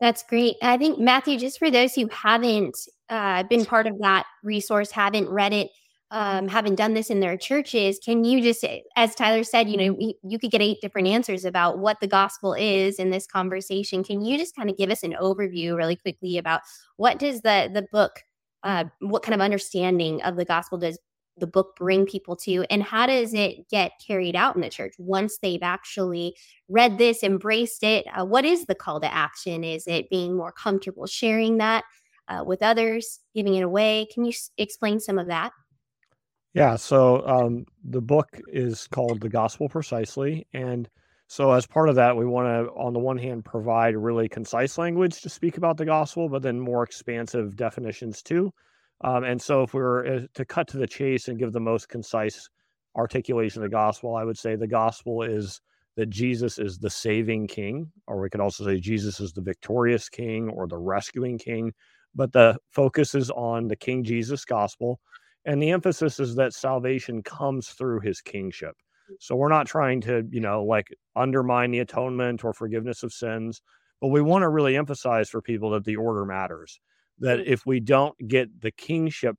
that's 0.00 0.22
great. 0.22 0.56
I 0.62 0.78
think, 0.78 0.98
Matthew, 0.98 1.38
just 1.38 1.58
for 1.58 1.70
those 1.70 1.94
who 1.94 2.08
haven't 2.08 2.78
uh, 3.08 3.42
been 3.44 3.64
part 3.64 3.86
of 3.86 3.98
that 3.98 4.26
resource, 4.42 4.90
haven't 4.90 5.28
read 5.28 5.52
it, 5.52 5.70
um, 6.10 6.48
haven't 6.48 6.74
done 6.74 6.94
this 6.94 7.10
in 7.10 7.20
their 7.20 7.36
churches, 7.36 8.00
can 8.04 8.24
you 8.24 8.42
just, 8.42 8.64
as 8.96 9.14
Tyler 9.14 9.44
said, 9.44 9.68
you 9.68 9.76
know, 9.76 10.12
you 10.24 10.38
could 10.38 10.50
get 10.50 10.60
eight 10.60 10.80
different 10.80 11.06
answers 11.06 11.44
about 11.44 11.78
what 11.78 12.00
the 12.00 12.08
gospel 12.08 12.52
is 12.54 12.98
in 12.98 13.10
this 13.10 13.26
conversation. 13.26 14.02
Can 14.02 14.20
you 14.24 14.36
just 14.36 14.56
kind 14.56 14.68
of 14.68 14.76
give 14.76 14.90
us 14.90 15.04
an 15.04 15.14
overview 15.20 15.76
really 15.76 15.96
quickly 15.96 16.38
about 16.38 16.62
what 16.96 17.20
does 17.20 17.42
the 17.42 17.70
the 17.72 17.86
book, 17.92 18.24
uh, 18.64 18.84
what 19.00 19.22
kind 19.22 19.34
of 19.34 19.40
understanding 19.40 20.20
of 20.22 20.34
the 20.34 20.44
gospel 20.44 20.78
does 20.78 20.98
the 21.40 21.46
book 21.46 21.76
bring 21.76 22.06
people 22.06 22.36
to 22.36 22.64
and 22.70 22.82
how 22.82 23.06
does 23.06 23.34
it 23.34 23.68
get 23.68 23.92
carried 24.06 24.36
out 24.36 24.54
in 24.54 24.60
the 24.60 24.68
church 24.68 24.94
once 24.98 25.38
they've 25.38 25.62
actually 25.62 26.36
read 26.68 26.98
this 26.98 27.22
embraced 27.22 27.82
it? 27.82 28.06
Uh, 28.14 28.24
what 28.24 28.44
is 28.44 28.66
the 28.66 28.74
call 28.74 29.00
to 29.00 29.12
action? 29.12 29.64
Is 29.64 29.86
it 29.86 30.10
being 30.10 30.36
more 30.36 30.52
comfortable 30.52 31.06
sharing 31.06 31.58
that 31.58 31.84
uh, 32.28 32.44
with 32.46 32.62
others 32.62 33.20
giving 33.34 33.54
it 33.54 33.62
away? 33.62 34.06
Can 34.12 34.24
you 34.24 34.30
s- 34.30 34.50
explain 34.56 35.00
some 35.00 35.18
of 35.18 35.26
that? 35.26 35.52
Yeah 36.52 36.76
so 36.76 37.26
um, 37.26 37.64
the 37.84 38.00
book 38.00 38.40
is 38.48 38.86
called 38.88 39.20
the 39.20 39.28
gospel 39.28 39.68
precisely 39.68 40.46
and 40.52 40.88
so 41.28 41.52
as 41.52 41.64
part 41.64 41.88
of 41.88 41.94
that 41.94 42.16
we 42.16 42.26
want 42.26 42.48
to 42.48 42.72
on 42.72 42.92
the 42.92 42.98
one 42.98 43.18
hand 43.18 43.44
provide 43.44 43.96
really 43.96 44.28
concise 44.28 44.76
language 44.76 45.20
to 45.22 45.28
speak 45.28 45.58
about 45.58 45.76
the 45.76 45.84
gospel 45.84 46.28
but 46.28 46.42
then 46.42 46.58
more 46.58 46.82
expansive 46.82 47.54
definitions 47.54 48.20
too 48.20 48.52
um, 49.02 49.24
and 49.24 49.40
so, 49.40 49.62
if 49.62 49.74
we 49.74 49.80
were 49.80 50.06
uh, 50.06 50.20
to 50.34 50.44
cut 50.44 50.68
to 50.68 50.78
the 50.78 50.86
chase 50.86 51.28
and 51.28 51.38
give 51.38 51.52
the 51.52 51.60
most 51.60 51.88
concise 51.88 52.48
articulation 52.96 53.62
of 53.62 53.70
the 53.70 53.74
gospel, 53.74 54.16
I 54.16 54.24
would 54.24 54.38
say 54.38 54.56
the 54.56 54.66
gospel 54.66 55.22
is 55.22 55.60
that 55.96 56.10
Jesus 56.10 56.58
is 56.58 56.78
the 56.78 56.90
saving 56.90 57.46
king, 57.46 57.90
or 58.06 58.20
we 58.20 58.30
could 58.30 58.40
also 58.40 58.64
say 58.64 58.78
Jesus 58.78 59.20
is 59.20 59.32
the 59.32 59.42
victorious 59.42 60.08
king 60.08 60.48
or 60.48 60.66
the 60.66 60.78
rescuing 60.78 61.38
king. 61.38 61.72
But 62.14 62.32
the 62.32 62.56
focus 62.70 63.14
is 63.14 63.30
on 63.30 63.68
the 63.68 63.76
King 63.76 64.02
Jesus 64.02 64.44
gospel. 64.44 65.00
And 65.44 65.62
the 65.62 65.70
emphasis 65.70 66.20
is 66.20 66.34
that 66.34 66.52
salvation 66.52 67.22
comes 67.22 67.68
through 67.68 68.00
his 68.00 68.20
kingship. 68.20 68.74
So 69.18 69.36
we're 69.36 69.48
not 69.48 69.66
trying 69.66 70.00
to, 70.02 70.26
you 70.30 70.40
know, 70.40 70.64
like 70.64 70.88
undermine 71.16 71.70
the 71.70 71.80
atonement 71.80 72.44
or 72.44 72.52
forgiveness 72.52 73.02
of 73.02 73.12
sins, 73.12 73.62
but 74.00 74.08
we 74.08 74.22
want 74.22 74.42
to 74.42 74.48
really 74.48 74.76
emphasize 74.76 75.30
for 75.30 75.40
people 75.40 75.70
that 75.70 75.84
the 75.84 75.96
order 75.96 76.24
matters. 76.24 76.80
That 77.20 77.40
if 77.46 77.66
we 77.66 77.80
don't 77.80 78.16
get 78.28 78.60
the 78.62 78.72
kingship, 78.72 79.36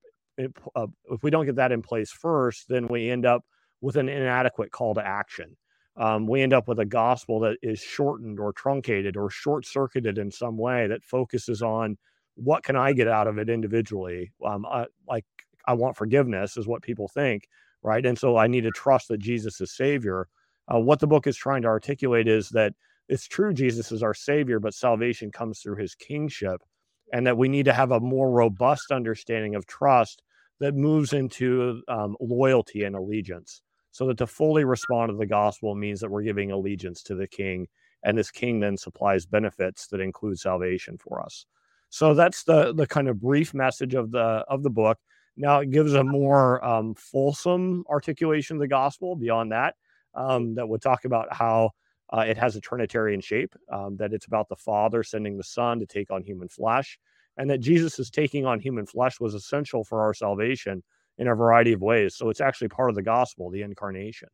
uh, 0.76 0.88
if 1.12 1.24
we 1.24 1.32
don't 1.32 1.46
get 1.46 1.58
that 1.58 1.72
in 1.74 1.82
place 1.82 2.12
first, 2.12 2.68
then 2.70 2.88
we 2.88 3.10
end 3.10 3.26
up 3.26 3.44
with 3.82 3.98
an 3.98 4.10
inadequate 4.10 4.72
call 4.72 4.96
to 4.96 5.06
action 5.06 5.48
um, 5.96 6.28
we 6.28 6.42
end 6.42 6.54
up 6.54 6.68
with 6.68 6.80
a 6.80 6.86
gospel 6.86 7.40
that 7.42 7.58
is 7.62 7.80
shortened 7.80 8.40
or 8.40 8.54
truncated 8.54 9.16
or 9.16 9.30
short 9.30 9.66
circuited 9.66 10.18
in 10.18 10.32
some 10.32 10.58
way 10.58 10.88
that 10.88 11.04
focuses 11.04 11.62
on 11.62 11.98
what 12.36 12.64
can 12.64 12.76
I 12.76 12.94
get 12.94 13.08
out 13.08 13.28
of 13.28 13.38
it 13.38 13.50
individually. 13.50 14.32
Um, 14.46 14.66
I, 14.66 14.88
like 15.08 15.26
I 15.68 15.74
want 15.76 15.98
forgiveness 15.98 16.58
is 16.58 16.68
what 16.68 16.82
people 16.82 17.10
think, 17.10 17.48
right? 17.84 18.06
And 18.06 18.18
so 18.18 18.38
I 18.38 18.48
need 18.48 18.62
to 18.64 18.72
trust 18.72 19.10
that 19.10 19.20
Jesus 19.20 19.62
is 19.62 19.76
Savior. 19.76 20.28
Uh, 20.74 20.80
what 20.80 21.00
the 21.00 21.08
book 21.08 21.28
is 21.28 21.38
trying 21.38 21.62
to 21.64 21.68
articulate 21.68 22.28
is 22.28 22.50
that 22.50 22.74
it's 23.10 23.28
true 23.28 23.54
Jesus 23.54 23.92
is 23.92 24.02
our 24.02 24.16
Savior, 24.16 24.60
but 24.60 24.74
salvation 24.74 25.32
comes 25.32 25.60
through 25.60 25.76
His 25.76 25.94
kingship, 25.96 26.64
and 27.12 27.28
that 27.28 27.38
we 27.38 27.50
need 27.50 27.66
to 27.66 27.74
have 27.74 27.92
a 27.92 28.00
more 28.00 28.32
robust 28.32 28.92
understanding 28.92 29.56
of 29.56 29.66
trust 29.66 30.22
that 30.60 30.76
moves 30.76 31.14
into 31.14 31.82
um, 31.88 32.16
loyalty 32.20 32.84
and 32.84 32.96
allegiance. 32.96 33.62
So 33.92 34.08
that 34.08 34.18
to 34.20 34.28
fully 34.28 34.64
respond 34.64 35.10
to 35.10 35.18
the 35.18 35.26
gospel 35.26 35.76
means 35.76 36.00
that 36.00 36.10
we're 36.10 36.24
giving 36.24 36.52
allegiance 36.52 37.04
to 37.04 37.16
the 37.16 37.28
king 37.28 37.68
and 38.04 38.18
this 38.18 38.32
king 38.32 38.60
then 38.60 38.78
supplies 38.78 39.26
benefits 39.26 39.88
that 39.88 40.00
include 40.00 40.40
salvation 40.40 40.98
for 40.98 41.22
us. 41.22 41.46
So 41.90 42.14
that's 42.14 42.44
the 42.44 42.74
the 42.74 42.88
kind 42.88 43.10
of 43.10 43.20
brief 43.20 43.54
message 43.54 43.96
of 43.96 44.12
the 44.12 44.46
of 44.48 44.64
the 44.64 44.70
book. 44.70 44.98
Now 45.38 45.60
it 45.60 45.72
gives 45.72 45.94
a 45.94 46.04
more 46.04 46.64
um, 46.64 46.96
fulsome 46.96 47.84
articulation 47.90 48.58
of 48.58 48.62
the 48.62 48.68
gospel 48.68 49.16
beyond 49.16 49.52
that 49.52 49.76
um, 50.16 50.56
that 50.56 50.68
would 50.68 50.82
talk 50.82 51.06
about 51.06 51.34
how 51.34 51.72
uh, 52.12 52.22
it 52.22 52.38
has 52.38 52.56
a 52.56 52.62
trinitarian 52.62 53.22
shape 53.22 53.56
um, 53.72 53.96
that 53.98 54.14
it's 54.14 54.26
about 54.28 54.50
the 54.50 54.56
father 54.56 55.04
sending 55.04 55.38
the 55.38 55.44
son 55.44 55.80
to 55.80 55.86
take 55.86 56.12
on 56.12 56.24
human 56.24 56.50
flesh 56.50 57.00
and 57.38 57.50
that 57.50 57.60
jesus 57.60 58.10
taking 58.10 58.46
on 58.46 58.60
human 58.60 58.86
flesh 58.86 59.20
was 59.20 59.34
essential 59.34 59.84
for 59.84 60.02
our 60.02 60.14
salvation 60.14 60.84
in 61.22 61.28
a 61.28 61.36
variety 61.36 61.72
of 61.72 61.82
ways. 61.82 62.16
So 62.16 62.30
it's 62.30 62.42
actually 62.42 62.70
part 62.70 62.90
of 62.90 62.96
the 62.96 63.04
gospel, 63.04 63.52
the 63.52 63.62
incarnation. 63.62 64.30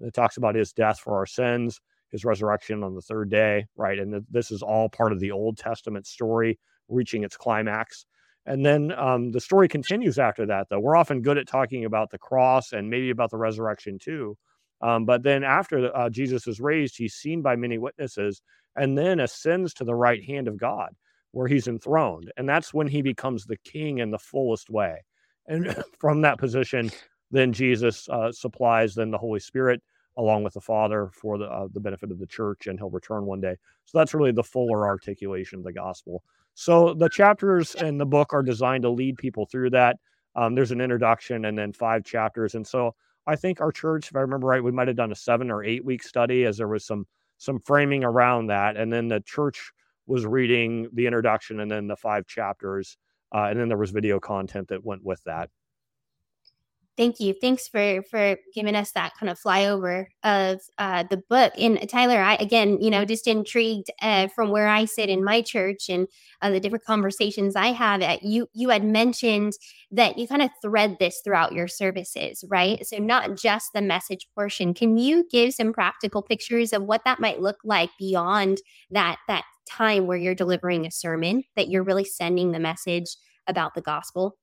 It 0.00 0.14
talks 0.14 0.36
about 0.36 0.54
his 0.54 0.72
death 0.72 1.00
for 1.00 1.16
our 1.16 1.26
sins, 1.26 1.80
his 2.10 2.24
resurrection 2.24 2.84
on 2.84 2.94
the 2.94 3.00
third 3.00 3.28
day, 3.28 3.66
right? 3.76 3.98
And 3.98 4.24
this 4.30 4.52
is 4.52 4.62
all 4.62 4.88
part 4.88 5.12
of 5.12 5.18
the 5.18 5.32
Old 5.32 5.58
Testament 5.58 6.06
story 6.06 6.58
reaching 6.88 7.24
its 7.24 7.36
climax. 7.36 8.06
And 8.46 8.64
then 8.64 8.92
um, 8.92 9.32
the 9.32 9.40
story 9.40 9.66
continues 9.68 10.18
after 10.18 10.46
that, 10.46 10.68
though. 10.70 10.78
We're 10.78 10.96
often 10.96 11.22
good 11.22 11.38
at 11.38 11.48
talking 11.48 11.84
about 11.84 12.10
the 12.10 12.18
cross 12.18 12.72
and 12.72 12.88
maybe 12.88 13.10
about 13.10 13.30
the 13.30 13.36
resurrection 13.36 13.98
too. 13.98 14.38
Um, 14.80 15.04
but 15.04 15.22
then 15.22 15.42
after 15.44 15.94
uh, 15.96 16.08
Jesus 16.10 16.46
is 16.46 16.60
raised, 16.60 16.96
he's 16.96 17.14
seen 17.14 17.42
by 17.42 17.56
many 17.56 17.78
witnesses 17.78 18.42
and 18.76 18.96
then 18.96 19.20
ascends 19.20 19.74
to 19.74 19.84
the 19.84 19.94
right 19.94 20.22
hand 20.24 20.48
of 20.48 20.56
God 20.56 20.94
where 21.32 21.48
he's 21.48 21.68
enthroned. 21.68 22.32
And 22.36 22.48
that's 22.48 22.72
when 22.72 22.86
he 22.86 23.02
becomes 23.02 23.44
the 23.44 23.56
king 23.58 23.98
in 23.98 24.10
the 24.10 24.18
fullest 24.18 24.70
way. 24.70 25.04
And 25.46 25.76
from 25.98 26.22
that 26.22 26.38
position, 26.38 26.90
then 27.30 27.52
Jesus 27.52 28.08
uh, 28.08 28.32
supplies 28.32 28.94
then 28.94 29.10
the 29.10 29.18
Holy 29.18 29.40
Spirit 29.40 29.82
along 30.16 30.42
with 30.42 30.54
the 30.54 30.60
Father 30.60 31.10
for 31.14 31.38
the 31.38 31.44
uh, 31.44 31.68
the 31.72 31.80
benefit 31.80 32.10
of 32.10 32.18
the 32.18 32.26
church, 32.26 32.66
and 32.66 32.78
He'll 32.78 32.90
return 32.90 33.24
one 33.24 33.40
day. 33.40 33.54
So 33.84 33.98
that's 33.98 34.14
really 34.14 34.32
the 34.32 34.42
fuller 34.42 34.86
articulation 34.86 35.58
of 35.58 35.64
the 35.64 35.72
gospel. 35.72 36.22
So 36.54 36.92
the 36.92 37.08
chapters 37.08 37.76
in 37.76 37.98
the 37.98 38.06
book 38.06 38.34
are 38.34 38.42
designed 38.42 38.82
to 38.82 38.90
lead 38.90 39.16
people 39.16 39.46
through 39.46 39.70
that. 39.70 39.96
Um, 40.34 40.54
there's 40.54 40.72
an 40.72 40.80
introduction 40.80 41.44
and 41.44 41.56
then 41.56 41.72
five 41.72 42.04
chapters, 42.04 42.54
and 42.54 42.66
so 42.66 42.94
I 43.28 43.36
think 43.36 43.60
our 43.60 43.70
church, 43.70 44.10
if 44.10 44.16
I 44.16 44.20
remember 44.20 44.46
right, 44.48 44.64
we 44.64 44.72
might 44.72 44.88
have 44.88 44.96
done 44.96 45.12
a 45.12 45.16
seven 45.16 45.50
or 45.50 45.62
eight 45.62 45.84
week 45.84 46.02
study 46.02 46.44
as 46.44 46.56
there 46.56 46.68
was 46.68 46.84
some 46.84 47.06
some 47.36 47.60
framing 47.60 48.02
around 48.02 48.48
that, 48.48 48.76
and 48.76 48.92
then 48.92 49.08
the 49.08 49.20
church 49.20 49.72
was 50.06 50.26
reading 50.26 50.88
the 50.94 51.06
introduction 51.06 51.60
and 51.60 51.70
then 51.70 51.86
the 51.86 51.96
five 51.96 52.26
chapters 52.26 52.96
uh, 53.34 53.44
and 53.44 53.60
then 53.60 53.68
there 53.68 53.78
was 53.78 53.90
video 53.90 54.18
content 54.18 54.68
that 54.68 54.84
went 54.84 55.04
with 55.04 55.22
that. 55.24 55.50
Thank 56.98 57.20
you. 57.20 57.32
Thanks 57.32 57.68
for 57.68 58.02
for 58.10 58.38
giving 58.52 58.74
us 58.74 58.90
that 58.90 59.12
kind 59.20 59.30
of 59.30 59.38
flyover 59.38 60.06
of 60.24 60.58
uh, 60.78 61.04
the 61.08 61.22
book. 61.30 61.52
And 61.56 61.88
Tyler, 61.88 62.20
I 62.20 62.34
again, 62.34 62.78
you 62.80 62.90
know, 62.90 63.04
just 63.04 63.28
intrigued 63.28 63.86
uh, 64.02 64.26
from 64.34 64.50
where 64.50 64.66
I 64.66 64.84
sit 64.84 65.08
in 65.08 65.22
my 65.22 65.40
church 65.40 65.88
and 65.88 66.08
uh, 66.42 66.50
the 66.50 66.58
different 66.58 66.84
conversations 66.84 67.54
I 67.54 67.68
have. 67.68 68.02
At 68.02 68.24
you, 68.24 68.48
you 68.52 68.70
had 68.70 68.82
mentioned 68.82 69.52
that 69.92 70.18
you 70.18 70.26
kind 70.26 70.42
of 70.42 70.50
thread 70.60 70.96
this 70.98 71.20
throughout 71.22 71.52
your 71.52 71.68
services, 71.68 72.42
right? 72.48 72.84
So 72.84 72.98
not 72.98 73.36
just 73.36 73.74
the 73.74 73.80
message 73.80 74.26
portion. 74.34 74.74
Can 74.74 74.98
you 74.98 75.24
give 75.30 75.54
some 75.54 75.72
practical 75.72 76.20
pictures 76.20 76.72
of 76.72 76.82
what 76.82 77.02
that 77.04 77.20
might 77.20 77.40
look 77.40 77.58
like 77.62 77.90
beyond 77.96 78.58
that 78.90 79.18
that 79.28 79.44
time 79.70 80.08
where 80.08 80.18
you're 80.18 80.34
delivering 80.34 80.84
a 80.84 80.90
sermon, 80.90 81.44
that 81.54 81.68
you're 81.68 81.84
really 81.84 82.04
sending 82.04 82.50
the 82.50 82.58
message 82.58 83.16
about 83.46 83.76
the 83.76 83.82
gospel? 83.82 84.36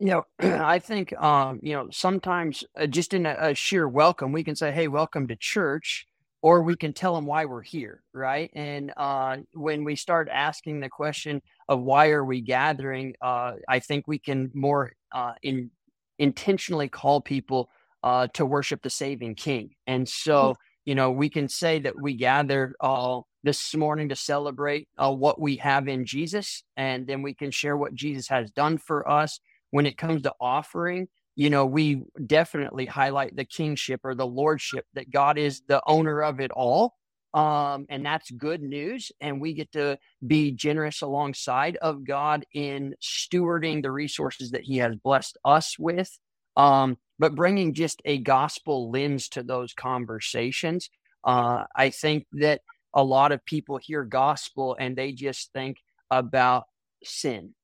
You 0.00 0.06
know, 0.06 0.26
I 0.40 0.78
think, 0.78 1.12
um, 1.20 1.60
you 1.62 1.74
know, 1.74 1.88
sometimes 1.90 2.64
uh, 2.78 2.86
just 2.86 3.14
in 3.14 3.26
a, 3.26 3.36
a, 3.38 3.54
sheer 3.54 3.88
welcome, 3.88 4.32
we 4.32 4.44
can 4.44 4.56
say, 4.56 4.70
hey, 4.70 4.88
welcome 4.88 5.26
to 5.28 5.36
church, 5.36 6.06
or 6.40 6.62
we 6.62 6.76
can 6.76 6.92
tell 6.92 7.14
them 7.14 7.26
why 7.26 7.44
we're 7.44 7.62
here, 7.62 8.02
right? 8.12 8.50
And 8.54 8.92
uh, 8.96 9.38
when 9.54 9.84
we 9.84 9.96
start 9.96 10.28
asking 10.30 10.80
the 10.80 10.88
question 10.88 11.42
of 11.68 11.80
why 11.80 12.10
are 12.10 12.24
we 12.24 12.40
gathering, 12.40 13.14
uh, 13.20 13.54
I 13.68 13.80
think 13.80 14.06
we 14.06 14.18
can 14.18 14.50
more 14.54 14.92
uh, 15.12 15.32
in, 15.42 15.70
intentionally 16.18 16.88
call 16.88 17.20
people 17.20 17.68
uh, 18.04 18.28
to 18.34 18.46
worship 18.46 18.82
the 18.82 18.90
saving 18.90 19.34
king. 19.34 19.70
And 19.86 20.08
so, 20.08 20.56
you 20.84 20.94
know, 20.94 21.10
we 21.10 21.28
can 21.28 21.48
say 21.48 21.80
that 21.80 22.00
we 22.00 22.14
gather 22.14 22.74
all 22.80 23.26
this 23.42 23.74
morning 23.74 24.08
to 24.08 24.16
celebrate 24.16 24.88
uh, 24.96 25.12
what 25.12 25.40
we 25.40 25.56
have 25.56 25.88
in 25.88 26.04
Jesus, 26.04 26.62
and 26.76 27.06
then 27.06 27.22
we 27.22 27.34
can 27.34 27.50
share 27.50 27.76
what 27.76 27.94
Jesus 27.94 28.28
has 28.28 28.50
done 28.50 28.78
for 28.78 29.08
us. 29.08 29.40
When 29.70 29.86
it 29.86 29.98
comes 29.98 30.22
to 30.22 30.32
offering, 30.40 31.08
you 31.38 31.50
know, 31.50 31.66
we 31.66 32.02
definitely 32.26 32.86
highlight 32.86 33.36
the 33.36 33.44
kingship 33.44 34.00
or 34.02 34.14
the 34.14 34.26
lordship 34.26 34.86
that 34.94 35.10
God 35.10 35.38
is 35.38 35.62
the 35.68 35.80
owner 35.86 36.20
of 36.20 36.40
it 36.40 36.50
all. 36.50 36.94
Um, 37.32 37.86
and 37.88 38.04
that's 38.04 38.30
good 38.30 38.62
news. 38.62 39.12
And 39.20 39.40
we 39.40 39.52
get 39.52 39.70
to 39.72 39.98
be 40.26 40.50
generous 40.50 41.02
alongside 41.02 41.76
of 41.76 42.04
God 42.04 42.44
in 42.52 42.94
stewarding 43.00 43.82
the 43.82 43.92
resources 43.92 44.50
that 44.50 44.62
He 44.62 44.78
has 44.78 44.96
blessed 44.96 45.38
us 45.44 45.78
with. 45.78 46.18
Um, 46.56 46.96
but 47.20 47.36
bringing 47.36 47.72
just 47.72 48.02
a 48.04 48.18
gospel 48.18 48.90
lens 48.90 49.28
to 49.28 49.42
those 49.44 49.74
conversations. 49.74 50.90
Uh, 51.22 51.64
I 51.76 51.90
think 51.90 52.26
that 52.32 52.62
a 52.94 53.04
lot 53.04 53.30
of 53.30 53.44
people 53.44 53.78
hear 53.78 54.02
gospel 54.02 54.76
and 54.80 54.96
they 54.96 55.12
just 55.12 55.52
think 55.52 55.76
about 56.10 56.64
sin 57.04 57.54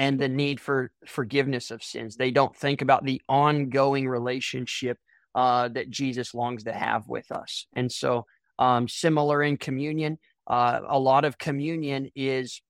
and 0.00 0.18
the 0.18 0.30
need 0.30 0.58
for 0.58 0.90
forgiveness 1.06 1.70
of 1.70 1.84
sins. 1.84 2.16
They 2.16 2.30
don't 2.30 2.56
think 2.56 2.80
about 2.80 3.04
the 3.04 3.20
ongoing 3.28 4.08
relationship 4.08 4.96
uh, 5.34 5.68
that 5.68 5.90
Jesus 5.90 6.32
longs 6.32 6.64
to 6.64 6.72
have 6.72 7.06
with 7.06 7.30
us. 7.30 7.66
And 7.74 7.92
so, 7.92 8.24
um, 8.58 8.88
similar 8.88 9.42
in 9.42 9.58
communion, 9.58 10.18
uh, 10.46 10.80
a 10.88 10.98
lot 10.98 11.26
of 11.26 11.36
communion 11.36 12.10
is 12.16 12.62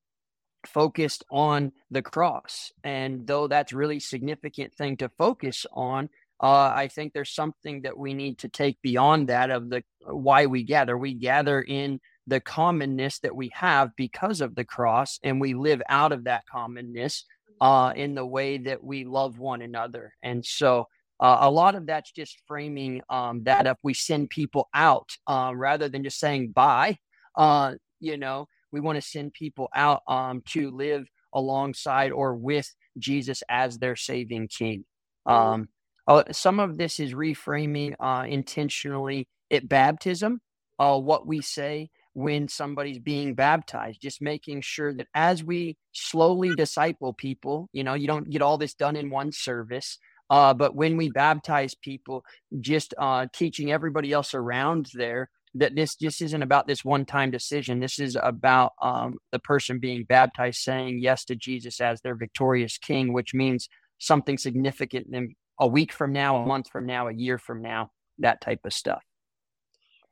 focused 0.67 1.23
on 1.31 1.71
the 1.89 2.03
cross. 2.03 2.73
And 2.83 3.29
though 3.29 3.47
that's 3.47 3.73
really 3.73 4.01
significant 4.01 4.75
thing 4.75 4.97
to 4.97 5.09
focus 5.17 5.67
on, 5.73 6.09
uh, 6.43 6.73
I 6.75 6.89
think 6.89 7.13
there's 7.13 7.33
something 7.33 7.83
that 7.83 7.97
we 7.97 8.13
need 8.13 8.39
to 8.39 8.49
take 8.49 8.83
beyond 8.83 9.29
that 9.29 9.51
of 9.51 9.71
the 9.71 9.85
why 10.05 10.47
we 10.47 10.65
gather. 10.65 10.99
We 10.99 11.15
gather 11.15 11.63
in 11.63 12.01
the 12.31 12.41
commonness 12.41 13.19
that 13.21 13.35
we 13.35 13.51
have 13.53 13.91
because 13.97 14.41
of 14.41 14.55
the 14.55 14.65
cross, 14.65 15.19
and 15.23 15.41
we 15.41 15.53
live 15.53 15.83
out 15.89 16.13
of 16.13 16.25
that 16.25 16.45
commonness 16.51 17.25
uh, 17.61 17.93
in 17.95 18.15
the 18.15 18.25
way 18.25 18.57
that 18.57 18.83
we 18.83 19.05
love 19.05 19.39
one 19.39 19.61
another. 19.61 20.15
And 20.23 20.45
so, 20.47 20.87
uh, 21.19 21.39
a 21.41 21.51
lot 21.51 21.75
of 21.75 21.87
that's 21.87 22.13
just 22.13 22.39
framing 22.47 23.03
um, 23.11 23.43
that 23.45 23.67
up. 23.67 23.79
We 23.83 23.93
send 23.93 24.31
people 24.31 24.69
out 24.73 25.11
uh, 25.27 25.53
rather 25.55 25.89
than 25.89 26.03
just 26.03 26.19
saying 26.19 26.53
bye. 26.53 26.97
Uh, 27.37 27.75
you 27.99 28.17
know, 28.17 28.47
we 28.73 28.81
want 28.81 28.97
to 28.97 29.03
send 29.03 29.35
people 29.35 29.69
out 29.75 30.01
um, 30.09 30.43
to 30.51 30.71
live 30.71 31.07
alongside 31.35 32.13
or 32.13 32.35
with 32.35 32.73
Jesus 32.99 33.43
as 33.51 33.79
their 33.79 33.97
saving 33.97 34.49
King. 34.49 34.85
Um, 35.27 35.69
uh, 36.07 36.25
some 36.33 36.59
of 36.59 36.79
this 36.79 36.99
is 36.99 37.13
reframing 37.13 37.95
uh, 38.01 38.25
intentionally 38.27 39.29
at 39.51 39.69
baptism, 39.69 40.41
uh, 40.79 40.99
what 40.99 41.27
we 41.27 41.43
say 41.43 41.91
when 42.21 42.49
somebody's 42.49 42.99
being 42.99 43.35
baptized, 43.35 44.01
just 44.01 44.23
making 44.23 44.63
sure 44.63 44.95
that 44.95 45.09
as 45.15 45.43
we 45.43 45.77
slowly 45.93 46.55
disciple 46.55 47.13
people, 47.13 47.69
you 47.73 47.85
know, 47.85 47.95
you 47.95 48.07
don't 48.07 48.31
get 48.31 48.43
all 48.43 48.59
this 48.59 48.75
done 48.75 48.97
in 48.97 49.11
one 49.11 49.33
service. 49.33 49.99
Uh, 50.29 50.55
but 50.55 50.77
when 50.77 50.97
we 50.97 51.11
baptize 51.11 51.75
people, 51.75 52.25
just 52.61 52.95
uh, 52.99 53.27
teaching 53.33 53.73
everybody 53.73 54.13
else 54.13 54.33
around 54.33 54.89
there 54.95 55.29
that 55.55 55.75
this 55.75 55.97
just 55.97 56.23
isn't 56.23 56.43
about 56.43 56.69
this 56.69 56.85
one 56.85 57.05
time 57.05 57.31
decision. 57.31 57.81
This 57.81 57.99
is 57.99 58.17
about 58.23 58.73
um, 58.81 59.15
the 59.33 59.41
person 59.41 59.81
being 59.81 60.05
baptized 60.05 60.59
saying 60.59 61.01
yes 61.01 61.25
to 61.25 61.35
Jesus 61.35 61.81
as 61.81 62.01
their 62.01 62.15
victorious 62.15 62.79
king, 62.79 63.13
which 63.13 63.35
means 63.35 63.69
something 63.99 64.39
significant 64.39 65.09
in 65.13 65.35
a 65.59 65.67
week 65.67 65.93
from 65.93 66.13
now, 66.13 66.37
a 66.37 66.47
month 66.47 66.69
from 66.71 66.87
now, 66.87 67.09
a 67.09 67.13
year 67.13 67.37
from 67.37 67.61
now, 67.61 67.91
that 68.19 68.41
type 68.41 68.61
of 68.65 68.73
stuff. 68.73 69.03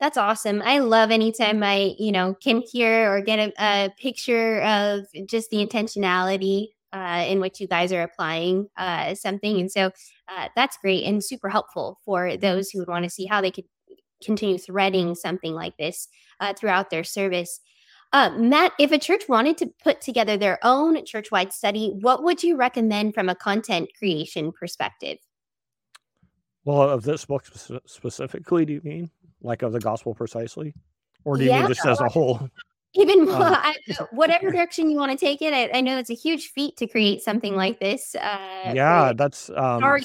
That's 0.01 0.17
awesome. 0.17 0.63
I 0.65 0.79
love 0.79 1.11
anytime 1.11 1.63
I, 1.63 1.95
you 1.99 2.13
know, 2.13 2.35
can 2.41 2.61
hear 2.61 3.13
or 3.13 3.21
get 3.21 3.39
a, 3.39 3.53
a 3.59 3.91
picture 4.01 4.61
of 4.63 5.07
just 5.27 5.51
the 5.51 5.65
intentionality 5.65 6.69
uh, 6.93 7.25
in 7.27 7.41
which 7.41 7.61
you 7.61 7.67
guys 7.67 7.93
are 7.93 8.03
applying 8.03 8.69
uh, 8.77 9.15
something. 9.15 9.59
And 9.59 9.71
so 9.71 9.91
uh, 10.29 10.49
that's 10.55 10.79
great 10.79 11.05
and 11.05 11.23
super 11.23 11.49
helpful 11.49 11.99
for 12.05 12.37
those 12.37 12.71
who 12.71 12.79
would 12.79 12.89
want 12.89 13.05
to 13.05 13.11
see 13.11 13.27
how 13.27 13.41
they 13.41 13.51
could 13.51 13.65
continue 14.23 14.59
threading 14.59 15.15
something 15.15 15.53
like 15.53 15.77
this 15.77 16.09
uh, 16.41 16.55
throughout 16.55 16.91
their 16.91 17.05
service. 17.05 17.61
Uh, 18.13 18.31
Matt, 18.39 18.73
if 18.79 18.91
a 18.91 18.99
church 18.99 19.25
wanted 19.29 19.59
to 19.59 19.71
put 19.83 20.01
together 20.01 20.37
their 20.37 20.59
own 20.63 21.05
church 21.05 21.31
wide 21.31 21.53
study, 21.53 21.93
what 22.01 22.23
would 22.23 22.43
you 22.43 22.57
recommend 22.57 23.15
from 23.15 23.29
a 23.29 23.35
content 23.35 23.91
creation 23.99 24.51
perspective? 24.53 25.19
Well, 26.65 26.83
of 26.83 27.03
this 27.03 27.25
book 27.25 27.45
specifically, 27.87 28.65
do 28.65 28.75
you 28.75 28.81
mean 28.83 29.11
like 29.43 29.63
of 29.63 29.73
the 29.73 29.81
gospel 29.81 30.15
precisely, 30.15 30.75
or 31.25 31.37
do 31.37 31.45
you 31.45 31.51
yeah, 31.51 31.61
mean 31.61 31.69
just 31.69 31.87
as 31.87 32.01
a 32.01 32.09
whole? 32.09 32.49
Even 32.95 33.27
more, 33.27 33.35
um, 33.43 33.55
I, 33.55 33.75
whatever 34.13 34.51
direction 34.51 34.91
you 34.91 34.97
want 34.97 35.13
to 35.13 35.19
take 35.19 35.43
it. 35.43 35.53
I, 35.53 35.79
I, 35.79 35.81
know 35.81 35.99
it's 35.99 36.11
a 36.11 36.15
huge 36.15 36.53
feat 36.53 36.77
to 36.79 36.87
create 36.87 37.23
something 37.23 37.55
like 37.55 37.81
this. 37.81 38.15
Uh, 38.15 38.73
yeah, 38.75 39.13
that's 39.15 39.51
um, 39.51 39.81
for, 39.81 40.01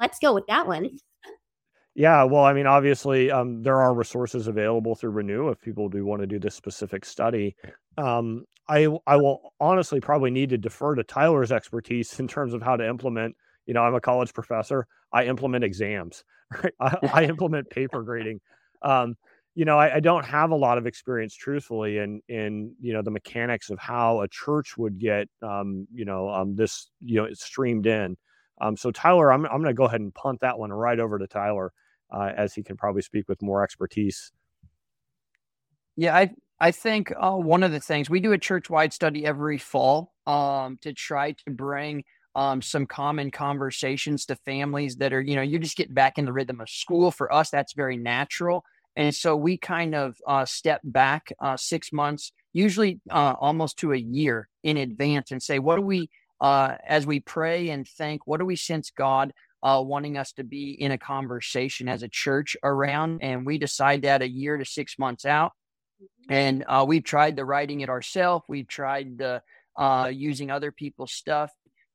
let's 0.00 0.18
go 0.18 0.34
with 0.34 0.46
that 0.46 0.66
one. 0.66 0.90
Yeah, 1.94 2.22
well, 2.24 2.44
I 2.44 2.52
mean, 2.52 2.66
obviously, 2.66 3.30
um, 3.30 3.62
there 3.62 3.80
are 3.80 3.94
resources 3.94 4.46
available 4.46 4.94
through 4.94 5.10
Renew 5.10 5.48
if 5.48 5.60
people 5.60 5.88
do 5.88 6.04
want 6.04 6.20
to 6.20 6.26
do 6.26 6.38
this 6.38 6.54
specific 6.54 7.04
study. 7.04 7.56
Um, 7.98 8.44
I 8.68 8.86
I 9.06 9.16
will 9.16 9.52
honestly 9.58 10.00
probably 10.00 10.30
need 10.30 10.50
to 10.50 10.58
defer 10.58 10.94
to 10.94 11.02
Tyler's 11.02 11.50
expertise 11.50 12.18
in 12.20 12.28
terms 12.28 12.54
of 12.54 12.62
how 12.62 12.76
to 12.76 12.88
implement. 12.88 13.36
You 13.66 13.74
know, 13.74 13.82
I'm 13.82 13.94
a 13.94 14.00
college 14.00 14.32
professor. 14.32 14.86
I 15.12 15.24
implement 15.24 15.64
exams. 15.64 16.24
Right? 16.64 16.72
I, 16.80 16.96
I 17.14 17.24
implement 17.26 17.70
paper 17.70 18.02
grading. 18.02 18.40
Um, 18.82 19.16
you 19.54 19.64
know, 19.64 19.78
I, 19.78 19.96
I, 19.96 20.00
don't 20.00 20.24
have 20.24 20.52
a 20.52 20.56
lot 20.56 20.78
of 20.78 20.86
experience, 20.86 21.34
truthfully, 21.34 21.98
in 21.98 22.22
in 22.28 22.74
you 22.80 22.92
know 22.92 23.02
the 23.02 23.10
mechanics 23.10 23.68
of 23.70 23.78
how 23.78 24.20
a 24.20 24.28
church 24.28 24.78
would 24.78 24.98
get 24.98 25.28
um, 25.42 25.86
you 25.92 26.04
know 26.04 26.30
um, 26.30 26.54
this 26.54 26.90
you 27.00 27.16
know 27.16 27.28
streamed 27.32 27.86
in. 27.86 28.16
Um, 28.60 28.76
so 28.76 28.90
Tyler, 28.90 29.32
I'm 29.32 29.44
I'm 29.46 29.62
going 29.62 29.64
to 29.64 29.74
go 29.74 29.84
ahead 29.84 30.00
and 30.00 30.14
punt 30.14 30.40
that 30.40 30.58
one 30.58 30.72
right 30.72 30.98
over 30.98 31.18
to 31.18 31.26
Tyler, 31.26 31.72
uh, 32.10 32.30
as 32.36 32.54
he 32.54 32.62
can 32.62 32.76
probably 32.76 33.02
speak 33.02 33.28
with 33.28 33.42
more 33.42 33.64
expertise. 33.64 34.32
Yeah, 35.96 36.16
I 36.16 36.30
I 36.60 36.70
think 36.70 37.12
uh, 37.18 37.32
one 37.32 37.62
of 37.62 37.72
the 37.72 37.80
things 37.80 38.08
we 38.08 38.20
do 38.20 38.32
a 38.32 38.38
church 38.38 38.70
wide 38.70 38.92
study 38.92 39.26
every 39.26 39.58
fall 39.58 40.12
um, 40.26 40.78
to 40.82 40.92
try 40.92 41.32
to 41.32 41.50
bring 41.50 42.04
um, 42.34 42.62
some 42.62 42.86
common 42.86 43.30
conversations 43.30 44.26
to 44.26 44.36
families 44.36 44.96
that 44.96 45.12
are 45.12 45.20
you 45.20 45.36
know 45.36 45.42
you're 45.42 45.60
just 45.60 45.76
getting 45.76 45.94
back 45.94 46.18
in 46.18 46.24
the 46.24 46.32
rhythm 46.32 46.60
of 46.60 46.68
school. 46.68 47.10
For 47.10 47.32
us, 47.32 47.50
that's 47.50 47.74
very 47.74 47.96
natural, 47.96 48.64
and 48.96 49.14
so 49.14 49.36
we 49.36 49.56
kind 49.56 49.94
of 49.94 50.16
uh, 50.26 50.44
step 50.44 50.80
back 50.84 51.32
uh, 51.40 51.56
six 51.56 51.92
months, 51.92 52.32
usually 52.52 53.00
uh, 53.10 53.34
almost 53.40 53.78
to 53.78 53.92
a 53.92 53.98
year 53.98 54.48
in 54.62 54.76
advance, 54.76 55.30
and 55.30 55.42
say, 55.42 55.58
what 55.58 55.76
do 55.76 55.82
we 55.82 56.10
uh, 56.40 56.76
as 56.86 57.06
we 57.06 57.20
pray 57.20 57.70
and 57.70 57.86
think, 57.86 58.26
what 58.26 58.40
do 58.40 58.46
we 58.46 58.56
sense 58.56 58.90
God 58.90 59.32
uh, 59.62 59.82
wanting 59.84 60.16
us 60.16 60.32
to 60.32 60.44
be 60.44 60.70
in 60.70 60.90
a 60.92 60.98
conversation 60.98 61.88
as 61.88 62.02
a 62.02 62.08
church 62.08 62.56
around? 62.62 63.22
And 63.22 63.44
we 63.44 63.58
decide 63.58 64.02
that 64.02 64.22
a 64.22 64.28
year 64.28 64.56
to 64.56 64.64
six 64.64 64.98
months 64.98 65.24
out. 65.24 65.52
And 66.28 66.64
uh, 66.66 66.84
we've 66.88 67.04
tried 67.04 67.36
the 67.36 67.44
writing 67.44 67.80
it 67.80 67.90
ourselves. 67.90 68.44
We've 68.48 68.68
tried 68.68 69.18
the 69.18 69.42
uh, 69.76 70.10
using 70.12 70.50
other 70.50 70.72
people's 70.72 71.12
stuff. 71.12 71.50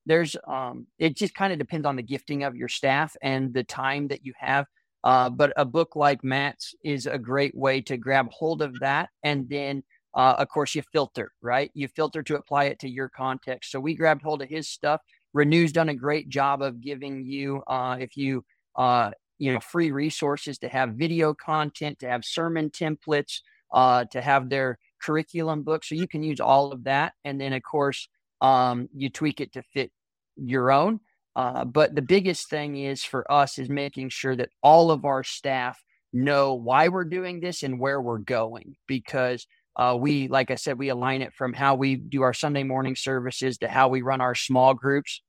There's, 0.06 0.36
um, 0.48 0.88
it 1.00 1.16
just 1.16 1.34
kind 1.34 1.52
of 1.52 1.60
depends 1.60 1.86
on 1.86 1.96
the 1.96 2.04
gifting 2.04 2.44
of 2.44 2.56
your 2.56 2.68
staff 2.68 3.16
and 3.22 3.54
the 3.54 3.64
time 3.64 4.08
that 4.10 4.26
you 4.26 4.34
have. 4.38 4.66
Uh, 5.04 5.30
but 5.30 5.54
a 5.56 5.66
book 5.66 5.96
like 5.96 6.24
Matt's 6.24 6.74
is 6.84 7.06
a 7.06 7.20
great 7.20 7.56
way 7.56 7.82
to 7.82 7.98
grab 7.98 8.28
hold 8.32 8.62
of 8.62 8.80
that 8.80 9.10
and 9.24 9.48
then 9.50 9.84
uh, 10.16 10.36
of 10.38 10.48
course, 10.48 10.74
you 10.74 10.82
filter, 10.94 11.32
right? 11.42 11.70
You 11.74 11.90
filter 11.90 12.24
to 12.24 12.38
apply 12.38 12.66
it 12.66 12.80
to 12.80 12.90
your 12.90 13.10
context. 13.10 13.72
So 13.72 13.80
we 13.80 13.96
grabbed 13.96 14.22
hold 14.22 14.42
of 14.42 14.50
his 14.50 14.70
stuff. 14.70 15.02
Renew's 15.34 15.74
done 15.74 15.90
a 15.90 15.94
great 15.94 16.30
job 16.30 16.62
of 16.62 16.80
giving 16.80 17.26
you, 17.26 17.62
uh, 17.68 17.98
if 18.00 18.16
you, 18.16 18.46
uh, 18.78 19.12
you 19.38 19.54
know, 19.54 19.60
free 19.60 19.92
resources 19.92 20.58
to 20.60 20.70
have 20.70 20.92
video 20.92 21.34
content, 21.34 22.00
to 22.00 22.08
have 22.08 22.24
sermon 22.24 22.70
templates, 22.70 23.42
uh, 23.74 24.06
to 24.06 24.22
have 24.22 24.50
their 24.50 24.80
curriculum 25.02 25.64
book. 25.64 25.84
So 25.84 25.96
you 25.96 26.08
can 26.08 26.24
use 26.24 26.40
all 26.40 26.72
of 26.72 26.86
that. 26.86 27.12
And 27.26 27.40
then, 27.40 27.52
of 27.52 27.64
course, 27.64 28.08
um, 28.42 28.90
you 28.96 29.10
tweak 29.10 29.42
it 29.42 29.54
to 29.54 29.64
fit 29.74 29.92
your 30.36 30.72
own. 30.72 31.00
Uh, 31.36 31.66
but 31.66 31.96
the 31.96 32.02
biggest 32.02 32.50
thing 32.50 32.78
is 32.78 33.04
for 33.04 33.30
us 33.32 33.58
is 33.58 33.70
making 33.70 34.10
sure 34.10 34.36
that 34.36 34.50
all 34.64 34.92
of 34.92 35.04
our 35.06 35.24
staff 35.24 35.82
know 36.14 36.54
why 36.54 36.88
we're 36.88 37.04
doing 37.04 37.42
this 37.42 37.64
and 37.64 37.80
where 37.80 38.02
we're 38.02 38.18
going 38.18 38.76
because 38.88 39.46
uh, 39.76 39.98
we, 40.00 40.30
like 40.30 40.52
I 40.52 40.56
said, 40.56 40.78
we 40.78 40.90
align 40.90 41.22
it 41.22 41.34
from 41.34 41.52
how 41.52 41.76
we 41.76 41.96
do 41.96 42.22
our 42.22 42.34
Sunday 42.34 42.64
morning 42.64 42.96
services 42.96 43.58
to 43.58 43.68
how 43.68 43.90
we 43.90 44.02
run 44.02 44.22
our 44.22 44.36
small 44.36 44.74
groups. 44.74 45.22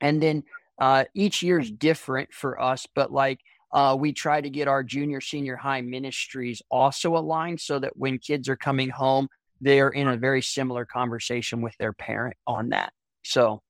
And 0.00 0.22
then 0.22 0.44
uh, 0.80 1.04
each 1.14 1.42
year 1.42 1.58
is 1.58 1.70
different 1.70 2.32
for 2.32 2.60
us, 2.60 2.86
but 2.94 3.12
like 3.12 3.40
uh, 3.72 3.96
we 3.98 4.12
try 4.12 4.40
to 4.40 4.50
get 4.50 4.68
our 4.68 4.84
junior, 4.84 5.20
senior 5.20 5.56
high 5.56 5.80
ministries 5.80 6.62
also 6.70 7.16
aligned 7.16 7.60
so 7.60 7.78
that 7.80 7.96
when 7.96 8.18
kids 8.18 8.48
are 8.48 8.56
coming 8.56 8.90
home, 8.90 9.28
they're 9.62 9.88
in 9.88 10.08
a 10.08 10.16
very 10.16 10.42
similar 10.42 10.84
conversation 10.84 11.62
with 11.62 11.74
their 11.78 11.92
parent 11.92 12.36
on 12.46 12.70
that. 12.70 12.92
So 13.22 13.62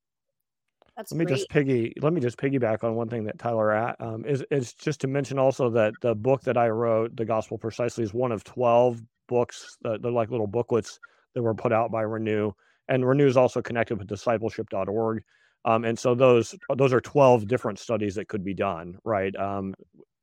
that's 0.96 1.12
let 1.12 1.18
me 1.18 1.24
great. 1.26 1.36
just 1.36 1.48
piggy 1.50 1.94
let 2.00 2.12
me 2.12 2.20
just 2.20 2.38
piggyback 2.38 2.82
on 2.82 2.94
one 2.94 3.08
thing 3.08 3.24
that 3.24 3.38
Tyler 3.38 3.72
at 3.72 4.00
um, 4.00 4.24
is 4.24 4.44
is 4.50 4.72
just 4.72 5.00
to 5.02 5.06
mention 5.06 5.38
also 5.38 5.70
that 5.70 5.92
the 6.00 6.14
book 6.14 6.42
that 6.42 6.56
I 6.56 6.68
wrote, 6.68 7.14
The 7.14 7.24
Gospel 7.24 7.58
Precisely, 7.58 8.02
is 8.02 8.12
one 8.12 8.32
of 8.32 8.42
twelve 8.42 9.00
books. 9.28 9.78
Uh, 9.84 9.98
they're 10.00 10.10
like 10.10 10.30
little 10.30 10.46
booklets 10.46 10.98
that 11.34 11.42
were 11.42 11.54
put 11.54 11.72
out 11.72 11.90
by 11.90 12.02
Renew, 12.02 12.52
and 12.88 13.06
Renew 13.06 13.26
is 13.26 13.36
also 13.36 13.62
connected 13.62 13.98
with 13.98 14.08
discipleship.org. 14.08 15.22
Um, 15.64 15.84
and 15.84 15.98
so 15.98 16.14
those 16.14 16.54
those 16.76 16.92
are 16.92 17.00
12 17.00 17.46
different 17.46 17.78
studies 17.78 18.16
that 18.16 18.26
could 18.26 18.44
be 18.44 18.52
done, 18.52 18.98
right? 19.04 19.34
Um, 19.36 19.74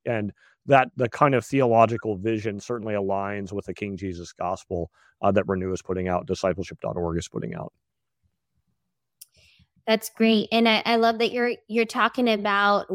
and 0.06 0.32
that 0.66 0.90
the 0.96 1.08
kind 1.08 1.34
of 1.34 1.44
theological 1.44 2.16
vision 2.16 2.60
certainly 2.60 2.94
aligns 2.94 3.52
with 3.52 3.66
the 3.66 3.74
King 3.74 3.96
Jesus 3.96 4.32
gospel 4.32 4.90
uh, 5.22 5.32
that 5.32 5.48
Renew 5.48 5.72
is 5.72 5.82
putting 5.82 6.08
out, 6.08 6.26
discipleship.org 6.26 7.18
is 7.18 7.28
putting 7.28 7.54
out. 7.54 7.72
That's 9.86 10.10
great, 10.10 10.48
and 10.52 10.68
I, 10.68 10.82
I 10.84 10.96
love 10.96 11.18
that 11.18 11.32
you're 11.32 11.52
you're 11.68 11.84
talking 11.84 12.28
about 12.28 12.86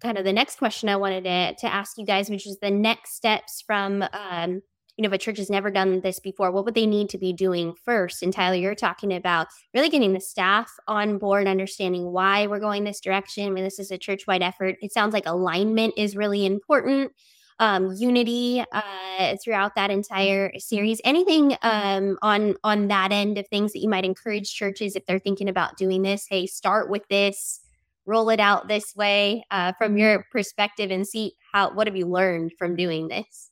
kind 0.00 0.18
of 0.18 0.24
the 0.24 0.32
next 0.32 0.58
question 0.58 0.88
I 0.88 0.96
wanted 0.96 1.24
to 1.24 1.54
to 1.54 1.72
ask 1.72 1.98
you 1.98 2.06
guys, 2.06 2.30
which 2.30 2.46
is 2.46 2.58
the 2.60 2.70
next 2.70 3.14
steps 3.14 3.62
from 3.64 4.02
um, 4.12 4.62
you 4.98 5.02
know, 5.02 5.06
if 5.06 5.12
a 5.12 5.18
church 5.18 5.38
has 5.38 5.48
never 5.48 5.70
done 5.70 6.00
this 6.00 6.18
before, 6.18 6.50
what 6.50 6.64
would 6.64 6.74
they 6.74 6.84
need 6.84 7.08
to 7.10 7.18
be 7.18 7.32
doing 7.32 7.72
first? 7.84 8.20
And 8.20 8.32
Tyler, 8.32 8.56
you're 8.56 8.74
talking 8.74 9.14
about 9.14 9.46
really 9.72 9.88
getting 9.88 10.12
the 10.12 10.20
staff 10.20 10.72
on 10.88 11.18
board, 11.18 11.46
understanding 11.46 12.10
why 12.10 12.48
we're 12.48 12.58
going 12.58 12.82
this 12.82 13.00
direction. 13.00 13.46
I 13.46 13.50
mean, 13.50 13.62
this 13.62 13.78
is 13.78 13.92
a 13.92 13.96
church 13.96 14.26
wide 14.26 14.42
effort. 14.42 14.74
It 14.82 14.92
sounds 14.92 15.14
like 15.14 15.24
alignment 15.24 15.94
is 15.96 16.16
really 16.16 16.44
important. 16.44 17.12
Um, 17.60 17.92
unity 17.96 18.64
uh, 18.70 19.36
throughout 19.42 19.74
that 19.74 19.90
entire 19.90 20.52
series. 20.58 21.00
Anything 21.02 21.56
um, 21.62 22.16
on 22.22 22.54
on 22.62 22.86
that 22.86 23.10
end 23.10 23.36
of 23.36 23.48
things 23.48 23.72
that 23.72 23.80
you 23.80 23.88
might 23.88 24.04
encourage 24.04 24.54
churches 24.54 24.94
if 24.94 25.04
they're 25.06 25.18
thinking 25.18 25.48
about 25.48 25.76
doing 25.76 26.02
this? 26.02 26.24
Hey, 26.28 26.46
start 26.46 26.88
with 26.88 27.02
this, 27.08 27.58
roll 28.06 28.30
it 28.30 28.38
out 28.38 28.68
this 28.68 28.94
way 28.94 29.44
uh, 29.50 29.72
from 29.76 29.98
your 29.98 30.24
perspective, 30.30 30.92
and 30.92 31.04
see 31.04 31.32
how 31.52 31.74
what 31.74 31.88
have 31.88 31.96
you 31.96 32.06
learned 32.06 32.52
from 32.56 32.76
doing 32.76 33.08
this. 33.08 33.50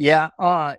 Yeah, 0.00 0.30
uh, 0.38 0.76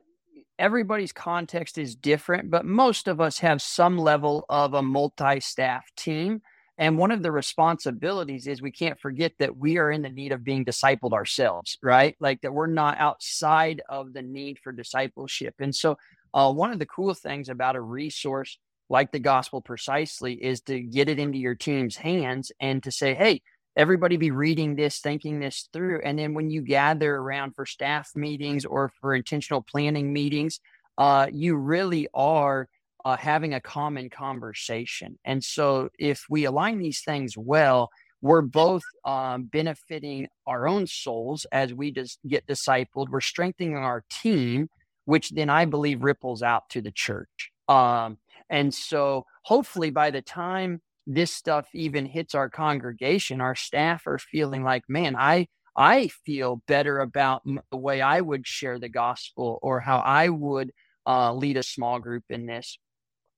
everybody's 0.59 1.13
context 1.13 1.77
is 1.77 1.95
different, 1.95 2.51
but 2.51 2.65
most 2.65 3.07
of 3.07 3.21
us 3.21 3.39
have 3.39 3.61
some 3.61 3.97
level 3.97 4.45
of 4.49 4.73
a 4.73 4.81
multi-staff 4.81 5.83
team. 5.97 6.41
And 6.77 6.97
one 6.97 7.11
of 7.11 7.23
the 7.23 7.31
responsibilities 7.31 8.47
is 8.47 8.61
we 8.61 8.71
can't 8.71 8.99
forget 8.99 9.33
that 9.39 9.57
we 9.57 9.77
are 9.77 9.91
in 9.91 10.01
the 10.03 10.09
need 10.09 10.31
of 10.33 10.43
being 10.43 10.65
discipled 10.65 11.13
ourselves, 11.13 11.77
right? 11.83 12.15
Like 12.19 12.41
that 12.41 12.53
we're 12.53 12.67
not 12.67 12.97
outside 12.99 13.81
of 13.89 14.13
the 14.13 14.23
need 14.23 14.59
for 14.63 14.73
discipleship. 14.73 15.55
And 15.59 15.75
so, 15.75 15.97
uh, 16.33 16.51
one 16.53 16.71
of 16.73 16.79
the 16.79 16.87
cool 16.87 17.13
things 17.13 17.49
about 17.49 17.77
a 17.77 17.81
resource 17.81 18.59
like 18.89 19.11
the 19.11 19.19
gospel 19.19 19.61
precisely 19.61 20.33
is 20.43 20.61
to 20.61 20.81
get 20.81 21.09
it 21.09 21.19
into 21.19 21.37
your 21.39 21.55
team's 21.55 21.97
hands 21.97 22.51
and 22.59 22.83
to 22.83 22.91
say, 22.91 23.15
hey, 23.15 23.41
everybody 23.75 24.17
be 24.17 24.31
reading 24.31 24.75
this, 24.75 24.99
thinking 24.99 25.39
this 25.39 25.69
through. 25.71 26.01
And 26.03 26.17
then 26.19 26.33
when 26.33 26.49
you 26.49 26.61
gather 26.61 27.15
around 27.15 27.55
for 27.55 27.65
staff 27.65 28.11
meetings 28.15 28.65
or 28.65 28.91
for 28.99 29.13
intentional 29.13 29.61
planning 29.61 30.11
meetings, 30.11 30.59
uh, 30.97 31.27
you 31.31 31.55
really 31.55 32.07
are 32.13 32.67
uh, 33.05 33.17
having 33.17 33.53
a 33.53 33.61
common 33.61 34.09
conversation. 34.09 35.17
And 35.25 35.43
so, 35.43 35.89
if 35.97 36.25
we 36.29 36.45
align 36.45 36.79
these 36.79 37.01
things 37.01 37.37
well, 37.37 37.89
we're 38.21 38.41
both 38.41 38.83
um, 39.03 39.45
benefiting 39.45 40.27
our 40.45 40.67
own 40.67 40.85
souls 40.85 41.45
as 41.51 41.73
we 41.73 41.91
just 41.91 42.19
get 42.27 42.45
discipled. 42.45 43.09
We're 43.09 43.21
strengthening 43.21 43.75
our 43.75 44.03
team, 44.11 44.69
which 45.05 45.31
then 45.31 45.49
I 45.49 45.65
believe 45.65 46.03
ripples 46.03 46.43
out 46.43 46.69
to 46.69 46.81
the 46.81 46.91
church. 46.91 47.51
Um, 47.67 48.17
and 48.49 48.73
so, 48.73 49.25
hopefully, 49.43 49.89
by 49.89 50.11
the 50.11 50.21
time 50.21 50.81
this 51.07 51.33
stuff 51.33 51.67
even 51.73 52.05
hits 52.05 52.35
our 52.35 52.49
congregation, 52.49 53.41
our 53.41 53.55
staff 53.55 54.07
are 54.07 54.19
feeling 54.19 54.63
like, 54.63 54.83
man, 54.87 55.15
I 55.17 55.47
I 55.75 56.09
feel 56.25 56.61
better 56.67 56.99
about 56.99 57.43
the 57.71 57.77
way 57.77 58.01
I 58.01 58.19
would 58.21 58.45
share 58.45 58.77
the 58.77 58.89
gospel 58.89 59.57
or 59.61 59.79
how 59.79 59.99
I 59.99 60.29
would 60.29 60.71
uh, 61.07 61.33
lead 61.33 61.57
a 61.57 61.63
small 61.63 61.99
group 61.99 62.25
in 62.29 62.45
this. 62.45 62.77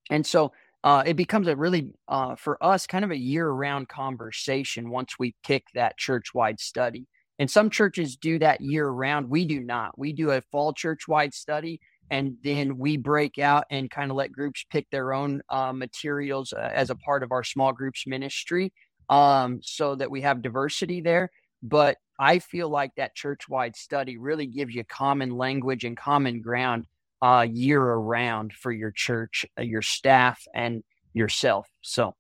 And 0.09 0.25
so 0.25 0.51
uh, 0.83 1.03
it 1.05 1.15
becomes 1.15 1.47
a 1.47 1.55
really, 1.55 1.91
uh, 2.07 2.35
for 2.35 2.61
us, 2.63 2.87
kind 2.87 3.05
of 3.05 3.11
a 3.11 3.17
year 3.17 3.49
round 3.49 3.87
conversation 3.87 4.89
once 4.89 5.17
we 5.17 5.35
pick 5.45 5.65
that 5.75 5.97
church 5.97 6.33
wide 6.33 6.59
study. 6.59 7.07
And 7.39 7.49
some 7.49 7.69
churches 7.69 8.15
do 8.15 8.39
that 8.39 8.61
year 8.61 8.87
round. 8.87 9.29
We 9.29 9.45
do 9.45 9.59
not. 9.59 9.97
We 9.97 10.11
do 10.11 10.31
a 10.31 10.41
fall 10.51 10.73
church 10.73 11.07
wide 11.07 11.33
study 11.33 11.79
and 12.13 12.37
then 12.43 12.77
we 12.77 12.95
break 12.95 13.39
out 13.39 13.65
and 13.71 13.89
kind 13.89 14.11
of 14.11 14.17
let 14.17 14.31
groups 14.31 14.63
pick 14.69 14.87
their 14.91 15.13
own 15.13 15.41
uh, 15.49 15.73
materials 15.73 16.53
uh, 16.53 16.69
as 16.71 16.91
a 16.91 16.95
part 16.95 17.23
of 17.23 17.31
our 17.31 17.43
small 17.43 17.73
groups 17.73 18.05
ministry 18.05 18.71
um, 19.09 19.59
so 19.63 19.95
that 19.95 20.11
we 20.11 20.21
have 20.21 20.43
diversity 20.43 21.01
there. 21.01 21.31
But 21.63 21.97
I 22.19 22.37
feel 22.37 22.69
like 22.69 22.91
that 22.97 23.15
church 23.15 23.49
wide 23.49 23.75
study 23.75 24.17
really 24.17 24.45
gives 24.45 24.75
you 24.75 24.83
common 24.83 25.31
language 25.31 25.85
and 25.85 25.97
common 25.97 26.43
ground 26.43 26.85
uh, 27.23 27.47
year 27.49 27.81
around 27.81 28.53
for 28.53 28.71
your 28.71 28.91
church, 28.91 29.43
uh, 29.57 29.63
your 29.63 29.81
staff, 29.81 30.45
and 30.53 30.83
yourself. 31.13 31.67
So, 31.81 32.13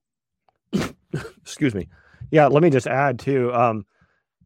excuse 1.43 1.75
me. 1.75 1.87
Yeah, 2.31 2.47
let 2.47 2.63
me 2.63 2.71
just 2.71 2.87
add 2.87 3.19
too. 3.19 3.53
Um, 3.53 3.85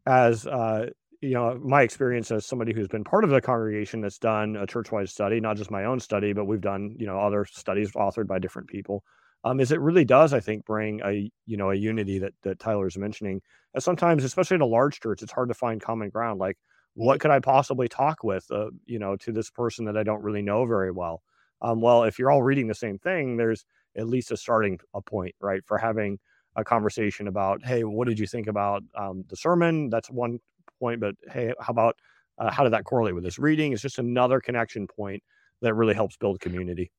as 0.06 0.46
uh, 0.46 0.90
you 1.22 1.32
know, 1.32 1.60
my 1.64 1.82
experience 1.82 2.32
as 2.32 2.46
somebody 2.46 2.74
who's 2.74 2.88
been 2.88 3.04
part 3.04 3.24
of 3.24 3.30
the 3.30 3.42
congregation 3.42 4.02
that's 4.02 4.20
done 4.20 4.56
a 4.56 4.68
church-wide 4.68 5.10
study, 5.10 5.40
not 5.40 5.58
just 5.58 5.72
my 5.72 5.86
own 5.86 6.00
study, 6.00 6.34
but 6.34 6.46
we've 6.46 6.62
done 6.62 6.96
you 7.00 7.08
know 7.08 7.20
other 7.20 7.46
studies 7.46 7.92
authored 7.94 8.28
by 8.28 8.40
different 8.40 8.68
people. 8.70 9.04
Um, 9.44 9.60
is 9.60 9.72
it 9.72 9.80
really 9.82 10.06
does 10.06 10.34
I 10.34 10.40
think 10.40 10.66
bring 10.66 11.02
a 11.06 11.30
you 11.46 11.58
know 11.58 11.72
a 11.72 11.76
unity 11.76 12.20
that 12.20 12.34
that 12.44 12.60
Tyler's 12.60 12.98
mentioning. 12.98 13.42
And 13.74 13.84
sometimes, 13.84 14.24
especially 14.24 14.56
in 14.56 14.62
a 14.62 14.66
large 14.66 15.00
church, 15.00 15.22
it's 15.22 15.32
hard 15.32 15.50
to 15.50 15.56
find 15.56 15.82
common 15.82 16.10
ground. 16.10 16.40
Like 16.40 16.58
what 16.96 17.20
could 17.20 17.32
I 17.32 17.40
possibly 17.40 17.88
talk 17.88 18.24
with, 18.24 18.46
uh, 18.52 18.72
you 18.86 18.98
know, 18.98 19.16
to 19.18 19.32
this 19.32 19.52
person 19.52 19.86
that 19.86 19.96
I 19.98 20.04
don't 20.04 20.24
really 20.24 20.42
know 20.42 20.66
very 20.66 20.92
well? 20.92 21.22
Um, 21.62 21.80
well, 21.80 22.04
if 22.04 22.18
you're 22.18 22.32
all 22.32 22.42
reading 22.44 22.68
the 22.68 22.74
same 22.76 22.98
thing, 22.98 23.38
there's 23.38 23.66
at 23.96 24.08
least 24.08 24.32
a 24.32 24.38
starting 24.38 24.80
a 24.96 25.02
point, 25.02 25.36
right, 25.40 25.62
for 25.66 25.78
having 25.78 26.18
a 26.56 26.64
conversation 26.64 27.28
about, 27.28 27.64
hey, 27.64 27.84
what 27.84 28.08
did 28.08 28.18
you 28.18 28.26
think 28.26 28.48
about 28.48 28.84
um, 28.98 29.24
the 29.30 29.36
sermon? 29.36 29.90
That's 29.90 30.10
one 30.10 30.40
point, 30.80 31.00
but 31.00 31.16
hey, 31.32 31.54
how 31.60 31.72
about 31.72 31.96
uh, 32.38 32.52
how 32.52 32.64
did 32.64 32.74
that 32.74 32.86
correlate 32.86 33.16
with 33.16 33.24
this 33.24 33.40
reading? 33.40 33.74
It's 33.74 33.82
just 33.82 34.00
another 34.00 34.40
connection 34.40 34.88
point 34.88 35.24
that 35.62 35.74
really 35.74 35.94
helps 35.94 36.18
build 36.18 36.40
community. 36.40 36.92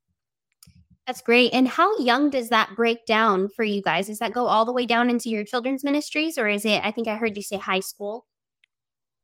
That's 1.06 1.22
great. 1.22 1.54
And 1.54 1.66
how 1.66 1.98
young 1.98 2.28
does 2.28 2.50
that 2.50 2.70
break 2.76 3.06
down 3.06 3.48
for 3.48 3.64
you 3.64 3.80
guys? 3.80 4.08
Does 4.08 4.18
that 4.18 4.34
go 4.34 4.46
all 4.46 4.66
the 4.66 4.72
way 4.72 4.84
down 4.84 5.08
into 5.08 5.30
your 5.30 5.42
children's 5.42 5.82
ministries, 5.82 6.36
or 6.36 6.48
is 6.48 6.66
it? 6.66 6.84
I 6.84 6.90
think 6.90 7.08
I 7.08 7.16
heard 7.16 7.34
you 7.34 7.42
say 7.42 7.56
high 7.56 7.80
school. 7.80 8.26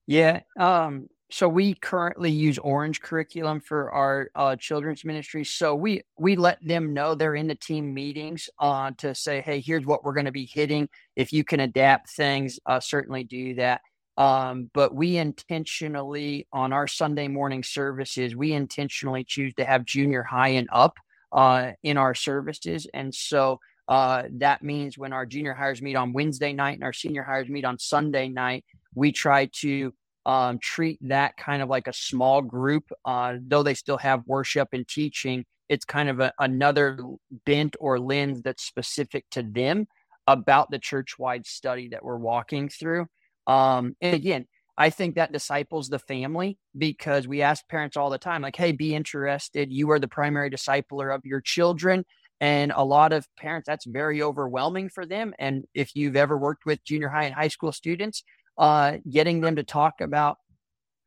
Yeah. 0.07 0.41
Um, 0.59 1.09
so 1.31 1.49
we 1.49 1.75
currently 1.75 2.31
use 2.31 2.59
Orange 2.59 3.01
curriculum 3.01 3.61
for 3.61 3.91
our 3.91 4.31
uh, 4.35 4.57
children's 4.57 5.05
ministry. 5.05 5.45
So 5.45 5.75
we 5.75 6.03
we 6.19 6.37
let 6.37 6.59
them 6.67 6.95
know 6.95 7.15
they're 7.15 7.35
in 7.35 7.49
the 7.49 7.55
team 7.55 7.93
meetings 7.93 8.49
uh, 8.61 8.93
to 8.99 9.15
say, 9.15 9.41
hey, 9.41 9.61
here's 9.61 9.85
what 9.85 10.05
we're 10.05 10.13
going 10.15 10.27
to 10.27 10.33
be 10.33 10.47
hitting. 10.47 10.89
If 11.17 11.33
you 11.33 11.45
can 11.45 11.61
adapt 11.61 12.11
things, 12.11 12.59
uh, 12.67 12.81
certainly 12.81 13.25
do 13.25 13.55
that. 13.57 13.81
Um, 14.17 14.71
but 14.75 14.95
we 14.95 15.17
intentionally 15.17 16.47
on 16.53 16.73
our 16.73 16.87
Sunday 16.87 17.29
morning 17.29 17.63
services, 17.63 18.37
we 18.37 18.53
intentionally 18.53 19.25
choose 19.25 19.53
to 19.55 19.65
have 19.65 19.85
junior 19.85 20.23
high 20.23 20.51
and 20.51 20.69
up 20.73 20.97
uh, 21.33 21.73
in 21.83 21.97
our 21.97 22.15
services, 22.15 22.87
and 22.95 23.15
so 23.15 23.59
uh, 23.89 24.23
that 24.39 24.63
means 24.63 24.97
when 24.97 25.13
our 25.13 25.27
junior 25.27 25.53
hires 25.53 25.83
meet 25.83 25.97
on 25.97 26.13
Wednesday 26.13 26.53
night 26.53 26.75
and 26.75 26.85
our 26.85 26.93
senior 26.93 27.23
hires 27.23 27.49
meet 27.49 27.65
on 27.65 27.79
Sunday 27.79 28.29
night, 28.29 28.65
we 28.95 29.13
try 29.13 29.47
to 29.61 29.93
um, 30.27 30.59
treat 30.59 30.99
that 31.03 31.37
kind 31.37 31.63
of 31.63 31.69
like 31.69 31.87
a 31.87 31.93
small 31.93 32.41
group, 32.41 32.85
uh, 33.05 33.35
though 33.47 33.63
they 33.63 33.75
still 33.75 33.99
have 33.99 34.23
worship 34.27 34.69
and 34.73 34.89
teaching. 34.89 35.45
It's 35.69 35.85
kind 35.85 36.09
of 36.09 36.21
a, 36.21 36.33
another 36.39 36.99
bent 37.45 37.77
or 37.79 37.99
lens 37.99 38.43
that's 38.43 38.65
specific 38.65 39.27
to 39.33 39.43
them 39.43 39.87
about 40.27 40.71
the 40.71 40.79
church 40.79 41.19
wide 41.19 41.47
study 41.47 41.89
that 41.89 42.05
we're 42.05 42.17
walking 42.17 42.69
through. 42.69 43.07
Um, 43.47 43.97
and 44.01 44.15
again, 44.15 44.47
I 44.77 44.91
think 44.91 45.15
that 45.15 45.33
disciples 45.33 45.89
the 45.89 45.99
family 45.99 46.59
because 46.77 47.29
we 47.29 47.43
ask 47.43 47.67
parents 47.69 47.97
all 47.97 48.11
the 48.11 48.19
time, 48.19 48.43
like, 48.43 48.57
hey, 48.57 48.73
be 48.73 48.95
interested. 48.95 49.73
You 49.73 49.91
are 49.93 50.01
the 50.01 50.09
primary 50.09 50.51
discipler 50.51 51.15
of 51.15 51.25
your 51.25 51.41
children. 51.41 52.05
And 52.41 52.73
a 52.75 52.85
lot 52.85 53.13
of 53.13 53.29
parents, 53.37 53.67
that's 53.67 53.87
very 53.87 54.21
overwhelming 54.21 54.89
for 54.89 55.07
them. 55.07 55.33
And 55.39 55.65
if 55.75 55.95
you've 55.95 56.17
ever 56.17 56.37
worked 56.37 56.67
with 56.67 56.85
junior 56.85 57.09
high 57.09 57.25
and 57.25 57.35
high 57.35 57.49
school 57.49 57.71
students, 57.71 58.25
uh, 58.59 58.99
getting 59.09 59.41
them 59.41 59.57
to 59.57 59.63
talk 59.63 60.01
about 60.01 60.39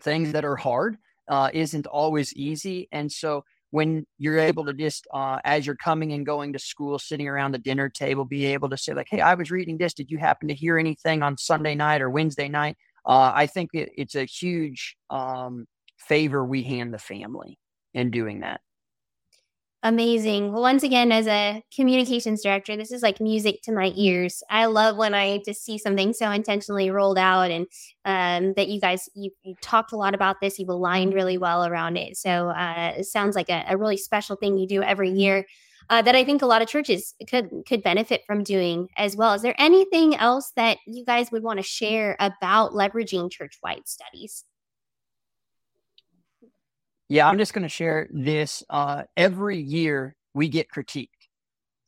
things 0.02 0.32
that 0.32 0.45
are 0.45 0.56
hard 0.56 0.97
uh, 1.28 1.50
isn't 1.54 1.88
always 1.88 2.34
easy. 2.34 2.88
And 2.91 3.12
so 3.12 3.43
when 3.71 4.06
you're 4.17 4.39
able 4.39 4.65
to 4.65 4.73
just, 4.73 5.08
uh, 5.13 5.39
as 5.43 5.65
you're 5.65 5.75
coming 5.75 6.13
and 6.13 6.25
going 6.25 6.53
to 6.53 6.60
school, 6.60 6.97
sitting 6.99 7.27
around 7.27 7.51
the 7.51 7.58
dinner 7.58 7.89
table, 7.89 8.25
be 8.25 8.45
able 8.45 8.69
to 8.69 8.77
say, 8.77 8.93
like, 8.93 9.08
hey, 9.10 9.21
I 9.21 9.34
was 9.34 9.51
reading 9.51 9.77
this. 9.77 9.93
Did 9.93 10.10
you 10.10 10.17
happen 10.17 10.47
to 10.47 10.53
hear 10.53 10.77
anything 10.77 11.21
on 11.21 11.38
Sunday 11.38 11.75
night 11.75 12.01
or 12.01 12.10
Wednesday 12.10 12.47
night? 12.47 12.77
Uh, 13.06 13.32
I 13.34 13.47
think 13.47 13.71
it, 13.73 13.89
it's 13.97 14.15
a 14.15 14.25
huge 14.25 14.95
um, 15.10 15.65
favor 15.97 16.45
we 16.45 16.63
hand 16.63 16.93
the 16.93 16.99
family 16.99 17.58
in 17.93 18.12
doing 18.12 18.41
that. 18.41 18.62
Amazing. 19.83 20.51
Well, 20.51 20.63
once 20.63 20.81
again, 20.81 21.11
as 21.11 21.27
a 21.27 21.61
communications 21.73 22.41
director, 22.41 22.75
this 22.75 22.91
is 22.91 23.03
like 23.03 23.21
music 23.21 23.61
to 23.63 23.71
my 23.71 23.93
ears. 23.95 24.41
I 24.49 24.65
love 24.65 24.97
when 24.97 25.13
I 25.13 25.39
just 25.45 25.63
see 25.63 25.77
something 25.77 26.13
so 26.13 26.31
intentionally 26.31 26.89
rolled 26.89 27.19
out 27.19 27.51
and 27.51 27.67
um, 28.03 28.53
that 28.55 28.69
you 28.69 28.81
guys, 28.81 29.07
you, 29.13 29.29
you, 29.43 29.53
talked 29.61 29.91
a 29.91 29.95
lot 29.95 30.15
about 30.15 30.41
this. 30.41 30.57
You've 30.57 30.69
aligned 30.69 31.13
really 31.13 31.37
well 31.37 31.63
around 31.63 31.95
it. 31.95 32.17
So 32.17 32.49
uh, 32.49 32.93
it 32.97 33.05
sounds 33.05 33.35
like 33.35 33.49
a, 33.49 33.65
a, 33.69 33.77
really 33.77 33.97
special 33.97 34.35
thing 34.35 34.57
you 34.57 34.67
do 34.67 34.81
every 34.81 35.11
year 35.11 35.45
uh, 35.91 36.01
that 36.01 36.15
I 36.15 36.23
think 36.23 36.41
a 36.41 36.47
lot 36.47 36.63
of 36.63 36.67
churches 36.67 37.13
could, 37.29 37.51
could 37.67 37.83
benefit 37.83 38.23
from 38.25 38.43
doing 38.43 38.87
as 38.97 39.15
well. 39.15 39.35
Is 39.35 39.43
there 39.43 39.55
anything 39.59 40.15
else 40.15 40.51
that 40.55 40.79
you 40.87 41.05
guys 41.05 41.31
would 41.31 41.43
want 41.43 41.59
to 41.59 41.63
share 41.63 42.15
about 42.19 42.71
leveraging 42.71 43.31
church-wide 43.31 43.87
studies? 43.87 44.43
Yeah, 47.10 47.28
I'm 47.28 47.38
just 47.38 47.54
going 47.54 47.63
to 47.63 47.70
share 47.70 48.08
this. 48.12 48.63
Uh, 48.70 49.04
every 49.15 49.60
year 49.60 50.15
we 50.34 50.50
get 50.50 50.67
critiqued. 50.70 51.10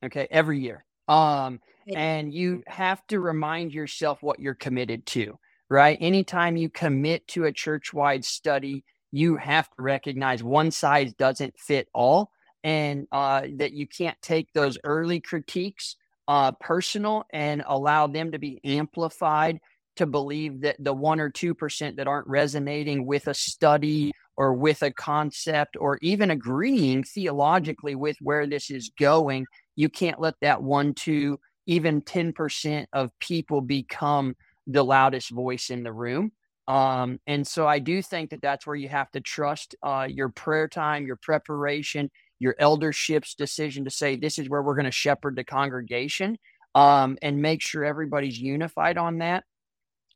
Okay, 0.03 0.27
every 0.31 0.59
year. 0.59 0.85
Um, 1.07 1.59
and 1.93 2.33
you 2.33 2.63
have 2.67 3.05
to 3.07 3.19
remind 3.19 3.73
yourself 3.73 4.21
what 4.21 4.39
you're 4.39 4.53
committed 4.53 5.05
to, 5.07 5.37
right? 5.69 5.97
Anytime 5.99 6.55
you 6.55 6.69
commit 6.69 7.27
to 7.29 7.45
a 7.45 7.51
church 7.51 7.93
wide 7.93 8.23
study, 8.23 8.83
you 9.11 9.37
have 9.37 9.67
to 9.69 9.81
recognize 9.81 10.43
one 10.43 10.71
size 10.71 11.13
doesn't 11.13 11.59
fit 11.59 11.87
all, 11.93 12.31
and 12.63 13.07
uh, 13.11 13.41
that 13.55 13.73
you 13.73 13.87
can't 13.87 14.17
take 14.21 14.53
those 14.53 14.77
early 14.83 15.19
critiques 15.19 15.95
uh, 16.27 16.51
personal 16.53 17.25
and 17.33 17.63
allow 17.65 18.05
them 18.05 18.31
to 18.31 18.39
be 18.39 18.61
amplified 18.63 19.59
to 19.95 20.05
believe 20.05 20.61
that 20.61 20.75
the 20.79 20.93
one 20.93 21.19
or 21.19 21.29
two 21.29 21.55
percent 21.55 21.97
that 21.97 22.07
aren't 22.07 22.27
resonating 22.27 23.05
with 23.05 23.27
a 23.27 23.33
study 23.33 24.11
or 24.39 24.53
with 24.53 24.81
a 24.83 24.91
concept 24.91 25.75
or 25.77 25.99
even 26.01 26.31
agreeing 26.31 27.03
theologically 27.03 27.93
with 27.93 28.15
where 28.21 28.47
this 28.47 28.71
is 28.71 28.89
going, 28.97 29.45
you 29.75 29.89
can't 29.89 30.21
let 30.21 30.33
that 30.39 30.63
one, 30.63 30.93
two, 30.93 31.37
even 31.67 32.01
10% 32.01 32.85
of 32.93 33.11
people 33.19 33.59
become 33.59 34.33
the 34.65 34.81
loudest 34.81 35.29
voice 35.29 35.69
in 35.69 35.83
the 35.83 35.91
room. 35.91 36.31
Um, 36.69 37.19
and 37.27 37.45
so 37.45 37.67
I 37.67 37.79
do 37.79 38.01
think 38.01 38.29
that 38.29 38.41
that's 38.41 38.65
where 38.65 38.77
you 38.77 38.87
have 38.87 39.11
to 39.11 39.19
trust 39.19 39.75
uh, 39.83 40.07
your 40.09 40.29
prayer 40.29 40.69
time, 40.69 41.05
your 41.05 41.17
preparation, 41.17 42.09
your 42.39 42.55
eldership's 42.59 43.35
decision 43.35 43.83
to 43.83 43.91
say, 43.91 44.15
this 44.15 44.39
is 44.39 44.47
where 44.47 44.61
we're 44.61 44.75
going 44.75 44.85
to 44.85 44.91
shepherd 44.91 45.35
the 45.35 45.43
congregation 45.43 46.37
um, 46.75 47.17
and 47.21 47.41
make 47.41 47.61
sure 47.61 47.83
everybody's 47.83 48.39
unified 48.39 48.97
on 48.97 49.17
that. 49.17 49.43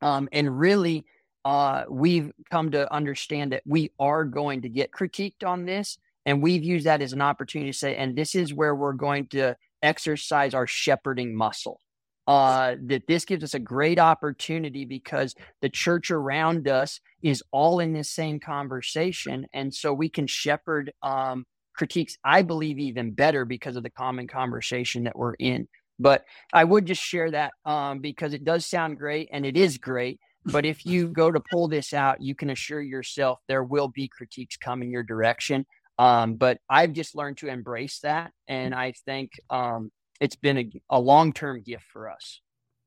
Um, 0.02 0.30
and 0.32 0.58
really 0.58 1.04
uh, 1.46 1.84
we've 1.90 2.32
come 2.50 2.72
to 2.72 2.92
understand 2.94 3.52
that 3.52 3.64
we 3.66 3.92
are 4.00 4.24
going 4.24 4.62
to 4.62 4.70
get 4.70 4.92
critiqued 4.92 5.46
on 5.46 5.66
this. 5.66 5.98
And 6.26 6.42
we've 6.42 6.64
used 6.64 6.86
that 6.86 7.02
as 7.02 7.12
an 7.12 7.22
opportunity 7.22 7.72
to 7.72 7.78
say, 7.78 7.96
and 7.96 8.16
this 8.16 8.34
is 8.34 8.54
where 8.54 8.74
we're 8.74 8.94
going 8.94 9.28
to 9.28 9.58
exercise 9.82 10.54
our 10.54 10.68
shepherding 10.68 11.36
muscle. 11.36 11.80
Uh, 12.26 12.76
that 12.82 13.06
this 13.06 13.26
gives 13.26 13.44
us 13.44 13.54
a 13.54 13.60
great 13.60 14.00
opportunity 14.00 14.86
because 14.86 15.36
the 15.62 15.68
church 15.68 16.10
around 16.10 16.70
us 16.70 17.02
is 17.22 17.44
all 17.52 17.82
in 17.82 17.92
this 17.92 18.10
same 18.10 18.40
conversation. 18.40 19.46
And 19.52 19.74
so 19.74 19.94
we 19.94 20.08
can 20.08 20.26
shepherd 20.26 20.94
um, 21.04 21.46
critiques, 21.76 22.18
I 22.24 22.42
believe, 22.44 22.80
even 22.80 23.12
better 23.12 23.44
because 23.44 23.76
of 23.76 23.84
the 23.84 23.90
common 23.90 24.30
conversation 24.30 25.04
that 25.04 25.18
we're 25.18 25.34
in. 25.34 25.68
But 26.00 26.24
I 26.54 26.64
would 26.64 26.86
just 26.86 27.02
share 27.02 27.30
that 27.32 27.52
um, 27.66 28.00
because 28.00 28.34
it 28.34 28.46
does 28.46 28.66
sound 28.66 29.00
great 29.00 29.28
and 29.34 29.46
it 29.46 29.58
is 29.58 29.78
great. 29.78 30.22
But 30.46 30.66
if 30.66 30.86
you 30.86 31.08
go 31.08 31.32
to 31.32 31.42
pull 31.52 31.68
this 31.68 31.94
out, 31.94 32.22
you 32.22 32.36
can 32.36 32.50
assure 32.50 32.82
yourself 32.82 33.40
there 33.48 33.64
will 33.64 33.88
be 33.88 34.08
critiques 34.08 34.58
coming 34.58 34.92
your 34.92 35.04
direction. 35.04 35.66
Um, 36.00 36.36
but 36.36 36.60
I've 36.70 36.94
just 36.94 37.16
learned 37.16 37.38
to 37.38 37.48
embrace 37.48 38.00
that. 38.00 38.32
And 38.48 38.74
I 38.74 38.94
think 39.06 39.32
um, 39.50 39.92
it's 40.20 40.36
been 40.36 40.58
a, 40.58 40.72
a 40.90 41.00
long 41.00 41.34
term 41.34 41.62
gift 41.62 41.86
for 41.92 42.10
us. 42.10 42.42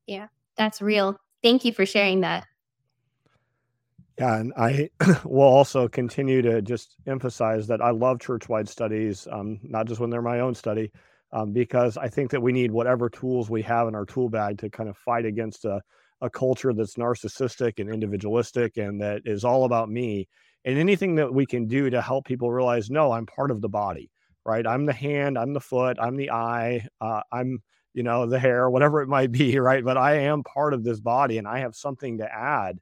Yeah, 0.07 0.29
that's 0.57 0.83
real. 0.83 1.19
Thank 1.43 1.65
you 1.65 1.73
for 1.73 1.87
sharing 1.87 2.21
that. 2.23 2.47
Yeah, 4.19 4.39
and 4.39 4.53
I 4.57 4.91
will 5.25 5.43
also 5.43 5.89
continue 5.89 6.41
to 6.43 6.63
just 6.63 6.97
emphasize 7.07 7.67
that 7.67 7.83
I 7.83 7.91
love 7.91 8.19
church-wide 8.19 8.69
studies, 8.69 9.29
um, 9.31 9.61
not 9.63 9.87
just 9.87 10.01
when 10.01 10.09
they're 10.09 10.23
my 10.23 10.41
own 10.41 10.55
study, 10.55 10.91
um, 11.33 11.53
because 11.53 11.99
I 11.99 12.09
think 12.09 12.31
that 12.31 12.41
we 12.41 12.53
need 12.53 12.71
whatever 12.71 13.11
tools 13.11 13.51
we 13.51 13.61
have 13.63 13.89
in 13.89 13.95
our 13.95 14.07
tool 14.07 14.31
bag 14.31 14.59
to 14.59 14.71
kind 14.71 14.89
of 14.89 14.97
fight 14.97 15.27
against 15.27 15.67
a, 15.67 15.83
a 16.21 16.31
culture 16.31 16.73
that's 16.73 16.95
narcissistic 16.95 17.79
and 17.79 17.93
individualistic 17.93 18.77
and 18.77 19.01
that 19.01 19.23
is 19.25 19.45
all 19.45 19.65
about 19.65 19.89
me. 19.89 20.29
And 20.65 20.79
anything 20.79 21.15
that 21.17 21.33
we 21.33 21.47
can 21.47 21.67
do 21.67 21.91
to 21.91 22.03
help 22.03 22.27
people 22.27 22.51
realize, 22.51 22.91
no, 22.91 23.13
I'm 23.13 23.27
part 23.27 23.51
of 23.51 23.61
the 23.61 23.69
body, 23.69 24.11
right? 24.45 24.67
I'm 24.67 24.87
the 24.87 24.93
hand, 24.93 25.39
I'm 25.39 25.53
the 25.53 25.61
foot, 25.61 25.97
I'm 26.01 26.17
the 26.17 26.31
eye, 26.31 26.87
uh, 27.01 27.23
I'm 27.33 27.63
you 27.95 28.03
know 28.03 28.27
the 28.27 28.39
hair, 28.39 28.69
whatever 28.69 29.01
it 29.01 29.09
might 29.09 29.33
be, 29.33 29.59
right? 29.59 29.85
But 29.85 29.97
I 29.97 30.17
am 30.21 30.43
part 30.43 30.75
of 30.75 30.85
this 30.85 31.01
body, 31.01 31.39
and 31.39 31.49
I 31.49 31.61
have 31.61 31.75
something 31.75 32.19
to 32.19 32.33
add 32.33 32.79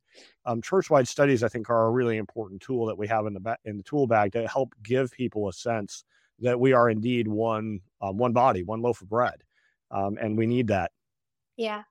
um, 0.46 0.60
church-wide 0.62 1.08
studies 1.08 1.42
i 1.42 1.48
think 1.48 1.70
are 1.70 1.86
a 1.86 1.90
really 1.90 2.16
important 2.16 2.60
tool 2.60 2.86
that 2.86 2.98
we 2.98 3.06
have 3.06 3.26
in 3.26 3.34
the 3.34 3.40
ba- 3.40 3.58
in 3.64 3.76
the 3.76 3.82
tool 3.82 4.06
bag 4.06 4.32
to 4.32 4.46
help 4.46 4.74
give 4.82 5.10
people 5.12 5.48
a 5.48 5.52
sense 5.52 6.04
that 6.40 6.58
we 6.58 6.72
are 6.72 6.90
indeed 6.90 7.28
one 7.28 7.80
um, 8.00 8.16
one 8.16 8.32
body 8.32 8.62
one 8.62 8.82
loaf 8.82 9.00
of 9.00 9.08
bread 9.08 9.42
um, 9.90 10.18
and 10.20 10.36
we 10.36 10.46
need 10.46 10.68
that 10.68 10.90
yeah 11.56 11.82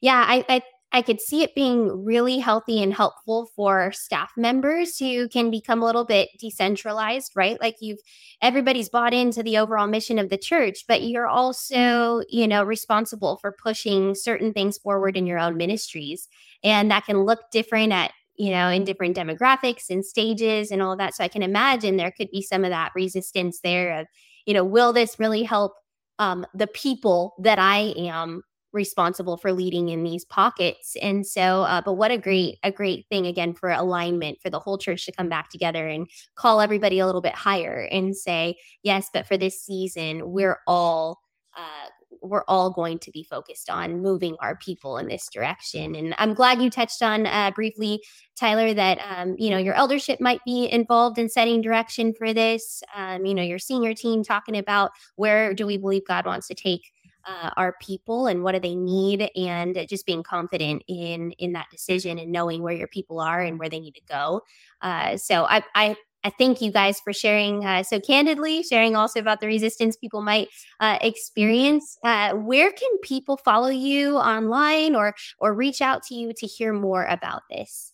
yeah 0.00 0.24
I, 0.26 0.44
I 0.48 0.62
I 0.92 1.02
could 1.02 1.20
see 1.20 1.42
it 1.42 1.54
being 1.54 2.04
really 2.04 2.38
healthy 2.38 2.82
and 2.82 2.92
helpful 2.92 3.48
for 3.54 3.92
staff 3.92 4.32
members 4.36 4.98
who 4.98 5.28
can 5.28 5.50
become 5.50 5.82
a 5.82 5.84
little 5.84 6.04
bit 6.04 6.30
decentralized, 6.40 7.32
right? 7.36 7.60
Like 7.60 7.76
you've 7.80 8.00
everybody's 8.42 8.88
bought 8.88 9.14
into 9.14 9.42
the 9.42 9.58
overall 9.58 9.86
mission 9.86 10.18
of 10.18 10.30
the 10.30 10.38
church, 10.38 10.84
but 10.88 11.02
you're 11.02 11.28
also, 11.28 12.22
you 12.28 12.48
know, 12.48 12.64
responsible 12.64 13.36
for 13.36 13.52
pushing 13.52 14.16
certain 14.16 14.52
things 14.52 14.78
forward 14.78 15.16
in 15.16 15.26
your 15.26 15.38
own 15.38 15.56
ministries. 15.56 16.28
And 16.64 16.90
that 16.90 17.06
can 17.06 17.24
look 17.24 17.50
different 17.52 17.92
at 17.92 18.12
you 18.36 18.50
know, 18.50 18.70
in 18.70 18.84
different 18.84 19.14
demographics 19.14 19.90
and 19.90 20.02
stages 20.02 20.70
and 20.70 20.80
all 20.80 20.96
that. 20.96 21.14
So 21.14 21.22
I 21.22 21.28
can 21.28 21.42
imagine 21.42 21.98
there 21.98 22.10
could 22.10 22.30
be 22.30 22.40
some 22.40 22.64
of 22.64 22.70
that 22.70 22.90
resistance 22.94 23.60
there 23.60 24.00
of, 24.00 24.06
you 24.46 24.54
know, 24.54 24.64
will 24.64 24.94
this 24.94 25.18
really 25.18 25.42
help 25.42 25.74
um, 26.18 26.46
the 26.54 26.66
people 26.66 27.34
that 27.42 27.58
I 27.58 27.92
am 27.98 28.42
responsible 28.72 29.36
for 29.36 29.52
leading 29.52 29.88
in 29.88 30.04
these 30.04 30.24
pockets 30.24 30.96
and 31.02 31.26
so 31.26 31.62
uh, 31.62 31.80
but 31.80 31.94
what 31.94 32.10
a 32.10 32.18
great 32.18 32.58
a 32.62 32.70
great 32.70 33.06
thing 33.08 33.26
again 33.26 33.52
for 33.52 33.70
alignment 33.70 34.38
for 34.40 34.50
the 34.50 34.60
whole 34.60 34.78
church 34.78 35.06
to 35.06 35.12
come 35.12 35.28
back 35.28 35.50
together 35.50 35.88
and 35.88 36.08
call 36.36 36.60
everybody 36.60 36.98
a 36.98 37.06
little 37.06 37.20
bit 37.20 37.34
higher 37.34 37.88
and 37.90 38.16
say 38.16 38.56
yes 38.82 39.08
but 39.12 39.26
for 39.26 39.36
this 39.36 39.60
season 39.60 40.30
we're 40.30 40.58
all 40.66 41.18
uh, 41.56 41.88
we're 42.22 42.44
all 42.48 42.70
going 42.70 42.98
to 42.98 43.10
be 43.10 43.22
focused 43.22 43.70
on 43.70 44.02
moving 44.02 44.36
our 44.40 44.56
people 44.56 44.98
in 44.98 45.08
this 45.08 45.28
direction. 45.32 45.94
And 45.94 46.14
i'm 46.18 46.34
glad 46.34 46.60
you 46.60 46.70
touched 46.70 47.02
on 47.02 47.26
uh, 47.26 47.50
briefly 47.54 48.02
tyler 48.36 48.72
that 48.74 48.98
um, 49.08 49.36
you 49.38 49.50
know 49.50 49.58
your 49.58 49.74
eldership 49.74 50.20
might 50.20 50.40
be 50.44 50.70
involved 50.70 51.18
in 51.18 51.28
setting 51.28 51.60
direction 51.60 52.14
for 52.16 52.32
this. 52.32 52.82
Um, 52.94 53.24
you 53.24 53.34
know 53.34 53.42
your 53.42 53.58
senior 53.58 53.94
team 53.94 54.22
talking 54.22 54.56
about 54.56 54.90
where 55.16 55.54
do 55.54 55.66
we 55.66 55.76
believe 55.76 56.06
god 56.06 56.26
wants 56.26 56.46
to 56.48 56.54
take 56.54 56.82
uh, 57.30 57.50
our 57.56 57.74
people 57.80 58.26
and 58.26 58.42
what 58.42 58.52
do 58.52 58.60
they 58.60 58.74
need 58.74 59.30
and 59.36 59.86
just 59.88 60.06
being 60.06 60.22
confident 60.22 60.82
in 60.88 61.32
in 61.32 61.52
that 61.52 61.66
decision 61.70 62.18
and 62.18 62.32
knowing 62.32 62.62
where 62.62 62.74
your 62.74 62.88
people 62.88 63.20
are 63.20 63.40
and 63.40 63.58
where 63.58 63.68
they 63.68 63.80
need 63.80 63.94
to 63.94 64.02
go 64.08 64.40
uh, 64.82 65.16
so 65.16 65.44
I, 65.44 65.62
I 65.74 65.96
I 66.22 66.30
thank 66.30 66.60
you 66.60 66.70
guys 66.70 67.00
for 67.00 67.14
sharing 67.14 67.64
uh, 67.64 67.82
so 67.82 67.98
candidly, 67.98 68.62
sharing 68.62 68.94
also 68.94 69.20
about 69.20 69.40
the 69.40 69.46
resistance 69.46 69.96
people 69.96 70.20
might 70.20 70.48
uh, 70.78 70.98
experience. 71.00 71.96
Uh, 72.04 72.34
where 72.34 72.70
can 72.72 72.98
people 73.02 73.38
follow 73.38 73.68
you 73.70 74.16
online 74.18 74.94
or 74.94 75.14
or 75.38 75.54
reach 75.54 75.80
out 75.80 76.02
to 76.04 76.14
you 76.14 76.32
to 76.34 76.46
hear 76.46 76.74
more 76.74 77.04
about 77.06 77.42
this? 77.50 77.89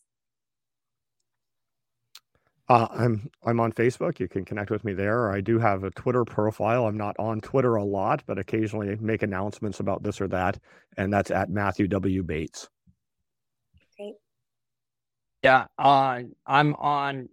Uh, 2.69 2.89
I'm 2.91 3.31
I'm 3.45 3.61
on 3.61 3.73
Facebook. 3.73 4.19
You 4.19 4.29
can 4.29 4.45
connect 4.45 4.71
with 4.71 4.85
me 4.85 4.93
there. 4.93 5.31
I 5.31 5.41
do 5.41 5.59
have 5.59 5.85
a 5.85 5.91
Twitter 5.91 6.25
profile. 6.25 6.87
I'm 6.87 6.97
not 6.97 7.15
on 7.19 7.41
Twitter 7.41 7.77
a 7.77 7.85
lot, 7.85 8.25
but 8.27 8.39
occasionally 8.39 8.97
make 8.97 9.23
announcements 9.23 9.79
about 9.79 10.03
this 10.03 10.21
or 10.21 10.27
that, 10.29 10.59
and 10.97 11.13
that's 11.13 11.31
at 11.31 11.49
Matthew 11.49 11.87
W 11.87 12.25
Bates. 12.25 12.69
Great. 13.97 14.15
Yeah, 15.45 15.67
uh, 15.79 16.23
I'm 16.45 16.75
on 16.75 17.29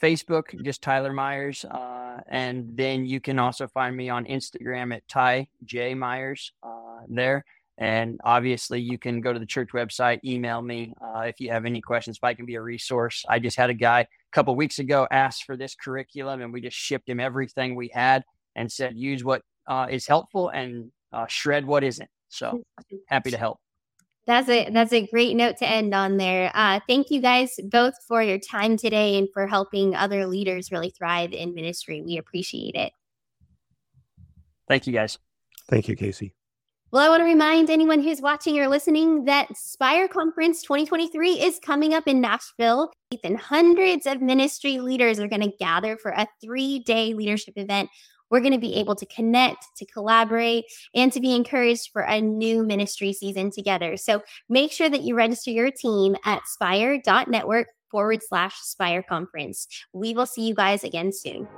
Facebook, 0.00 0.62
just 0.62 0.80
Tyler 0.80 1.12
Myers, 1.12 1.64
uh, 1.64 2.20
and 2.28 2.76
then 2.76 3.04
you 3.04 3.20
can 3.20 3.40
also 3.40 3.66
find 3.66 3.96
me 3.96 4.10
on 4.10 4.26
Instagram 4.26 4.94
at 4.94 5.06
Ty 5.08 5.48
J 5.64 5.94
Myers 5.94 6.52
uh, 6.62 7.00
there. 7.08 7.44
And 7.78 8.20
obviously, 8.24 8.80
you 8.80 8.98
can 8.98 9.20
go 9.20 9.32
to 9.32 9.38
the 9.38 9.46
church 9.46 9.68
website, 9.72 10.18
email 10.24 10.60
me 10.60 10.92
uh, 11.00 11.20
if 11.20 11.38
you 11.38 11.50
have 11.50 11.64
any 11.64 11.80
questions. 11.80 12.16
If 12.16 12.24
I 12.24 12.34
can 12.34 12.44
be 12.44 12.56
a 12.56 12.60
resource, 12.60 13.24
I 13.28 13.38
just 13.38 13.56
had 13.56 13.70
a 13.70 13.74
guy 13.74 14.00
a 14.00 14.06
couple 14.32 14.54
weeks 14.56 14.80
ago 14.80 15.06
ask 15.12 15.46
for 15.46 15.56
this 15.56 15.76
curriculum, 15.76 16.42
and 16.42 16.52
we 16.52 16.60
just 16.60 16.76
shipped 16.76 17.08
him 17.08 17.20
everything 17.20 17.76
we 17.76 17.88
had 17.94 18.24
and 18.56 18.70
said 18.70 18.96
use 18.96 19.22
what 19.22 19.42
uh, 19.68 19.86
is 19.88 20.08
helpful 20.08 20.48
and 20.48 20.90
uh, 21.12 21.26
shred 21.28 21.64
what 21.64 21.84
isn't. 21.84 22.10
So 22.28 22.62
happy 23.06 23.30
to 23.30 23.38
help. 23.38 23.60
That's 24.26 24.48
a 24.50 24.68
that's 24.70 24.92
a 24.92 25.06
great 25.06 25.36
note 25.36 25.56
to 25.58 25.66
end 25.66 25.94
on 25.94 26.18
there. 26.18 26.50
Uh, 26.52 26.80
thank 26.86 27.10
you 27.10 27.22
guys 27.22 27.58
both 27.70 27.94
for 28.06 28.22
your 28.22 28.38
time 28.38 28.76
today 28.76 29.16
and 29.16 29.28
for 29.32 29.46
helping 29.46 29.94
other 29.94 30.26
leaders 30.26 30.70
really 30.70 30.90
thrive 30.90 31.32
in 31.32 31.54
ministry. 31.54 32.02
We 32.02 32.18
appreciate 32.18 32.74
it. 32.74 32.92
Thank 34.68 34.86
you, 34.86 34.92
guys. 34.92 35.16
Thank 35.70 35.88
you, 35.88 35.96
Casey. 35.96 36.34
Well, 36.90 37.04
I 37.04 37.10
want 37.10 37.20
to 37.20 37.24
remind 37.24 37.68
anyone 37.68 38.02
who's 38.02 38.22
watching 38.22 38.58
or 38.58 38.66
listening 38.66 39.26
that 39.26 39.54
Spire 39.54 40.08
Conference 40.08 40.62
2023 40.62 41.32
is 41.32 41.60
coming 41.62 41.92
up 41.92 42.08
in 42.08 42.22
Nashville. 42.22 42.90
And 43.22 43.38
hundreds 43.38 44.06
of 44.06 44.22
ministry 44.22 44.78
leaders 44.78 45.20
are 45.20 45.28
going 45.28 45.42
to 45.42 45.52
gather 45.58 45.98
for 45.98 46.12
a 46.12 46.26
three 46.42 46.78
day 46.78 47.12
leadership 47.12 47.54
event. 47.58 47.90
We're 48.30 48.40
going 48.40 48.54
to 48.54 48.58
be 48.58 48.76
able 48.76 48.94
to 48.94 49.04
connect, 49.04 49.66
to 49.76 49.84
collaborate, 49.84 50.64
and 50.94 51.12
to 51.12 51.20
be 51.20 51.34
encouraged 51.36 51.90
for 51.92 52.02
a 52.02 52.22
new 52.22 52.64
ministry 52.64 53.12
season 53.12 53.50
together. 53.50 53.98
So 53.98 54.22
make 54.48 54.72
sure 54.72 54.88
that 54.88 55.02
you 55.02 55.14
register 55.14 55.50
your 55.50 55.70
team 55.70 56.16
at 56.24 56.40
spire.network 56.46 57.66
forward 57.90 58.20
slash 58.26 58.54
Spire 58.62 59.02
Conference. 59.02 59.66
We 59.92 60.14
will 60.14 60.26
see 60.26 60.48
you 60.48 60.54
guys 60.54 60.84
again 60.84 61.12
soon. 61.12 61.48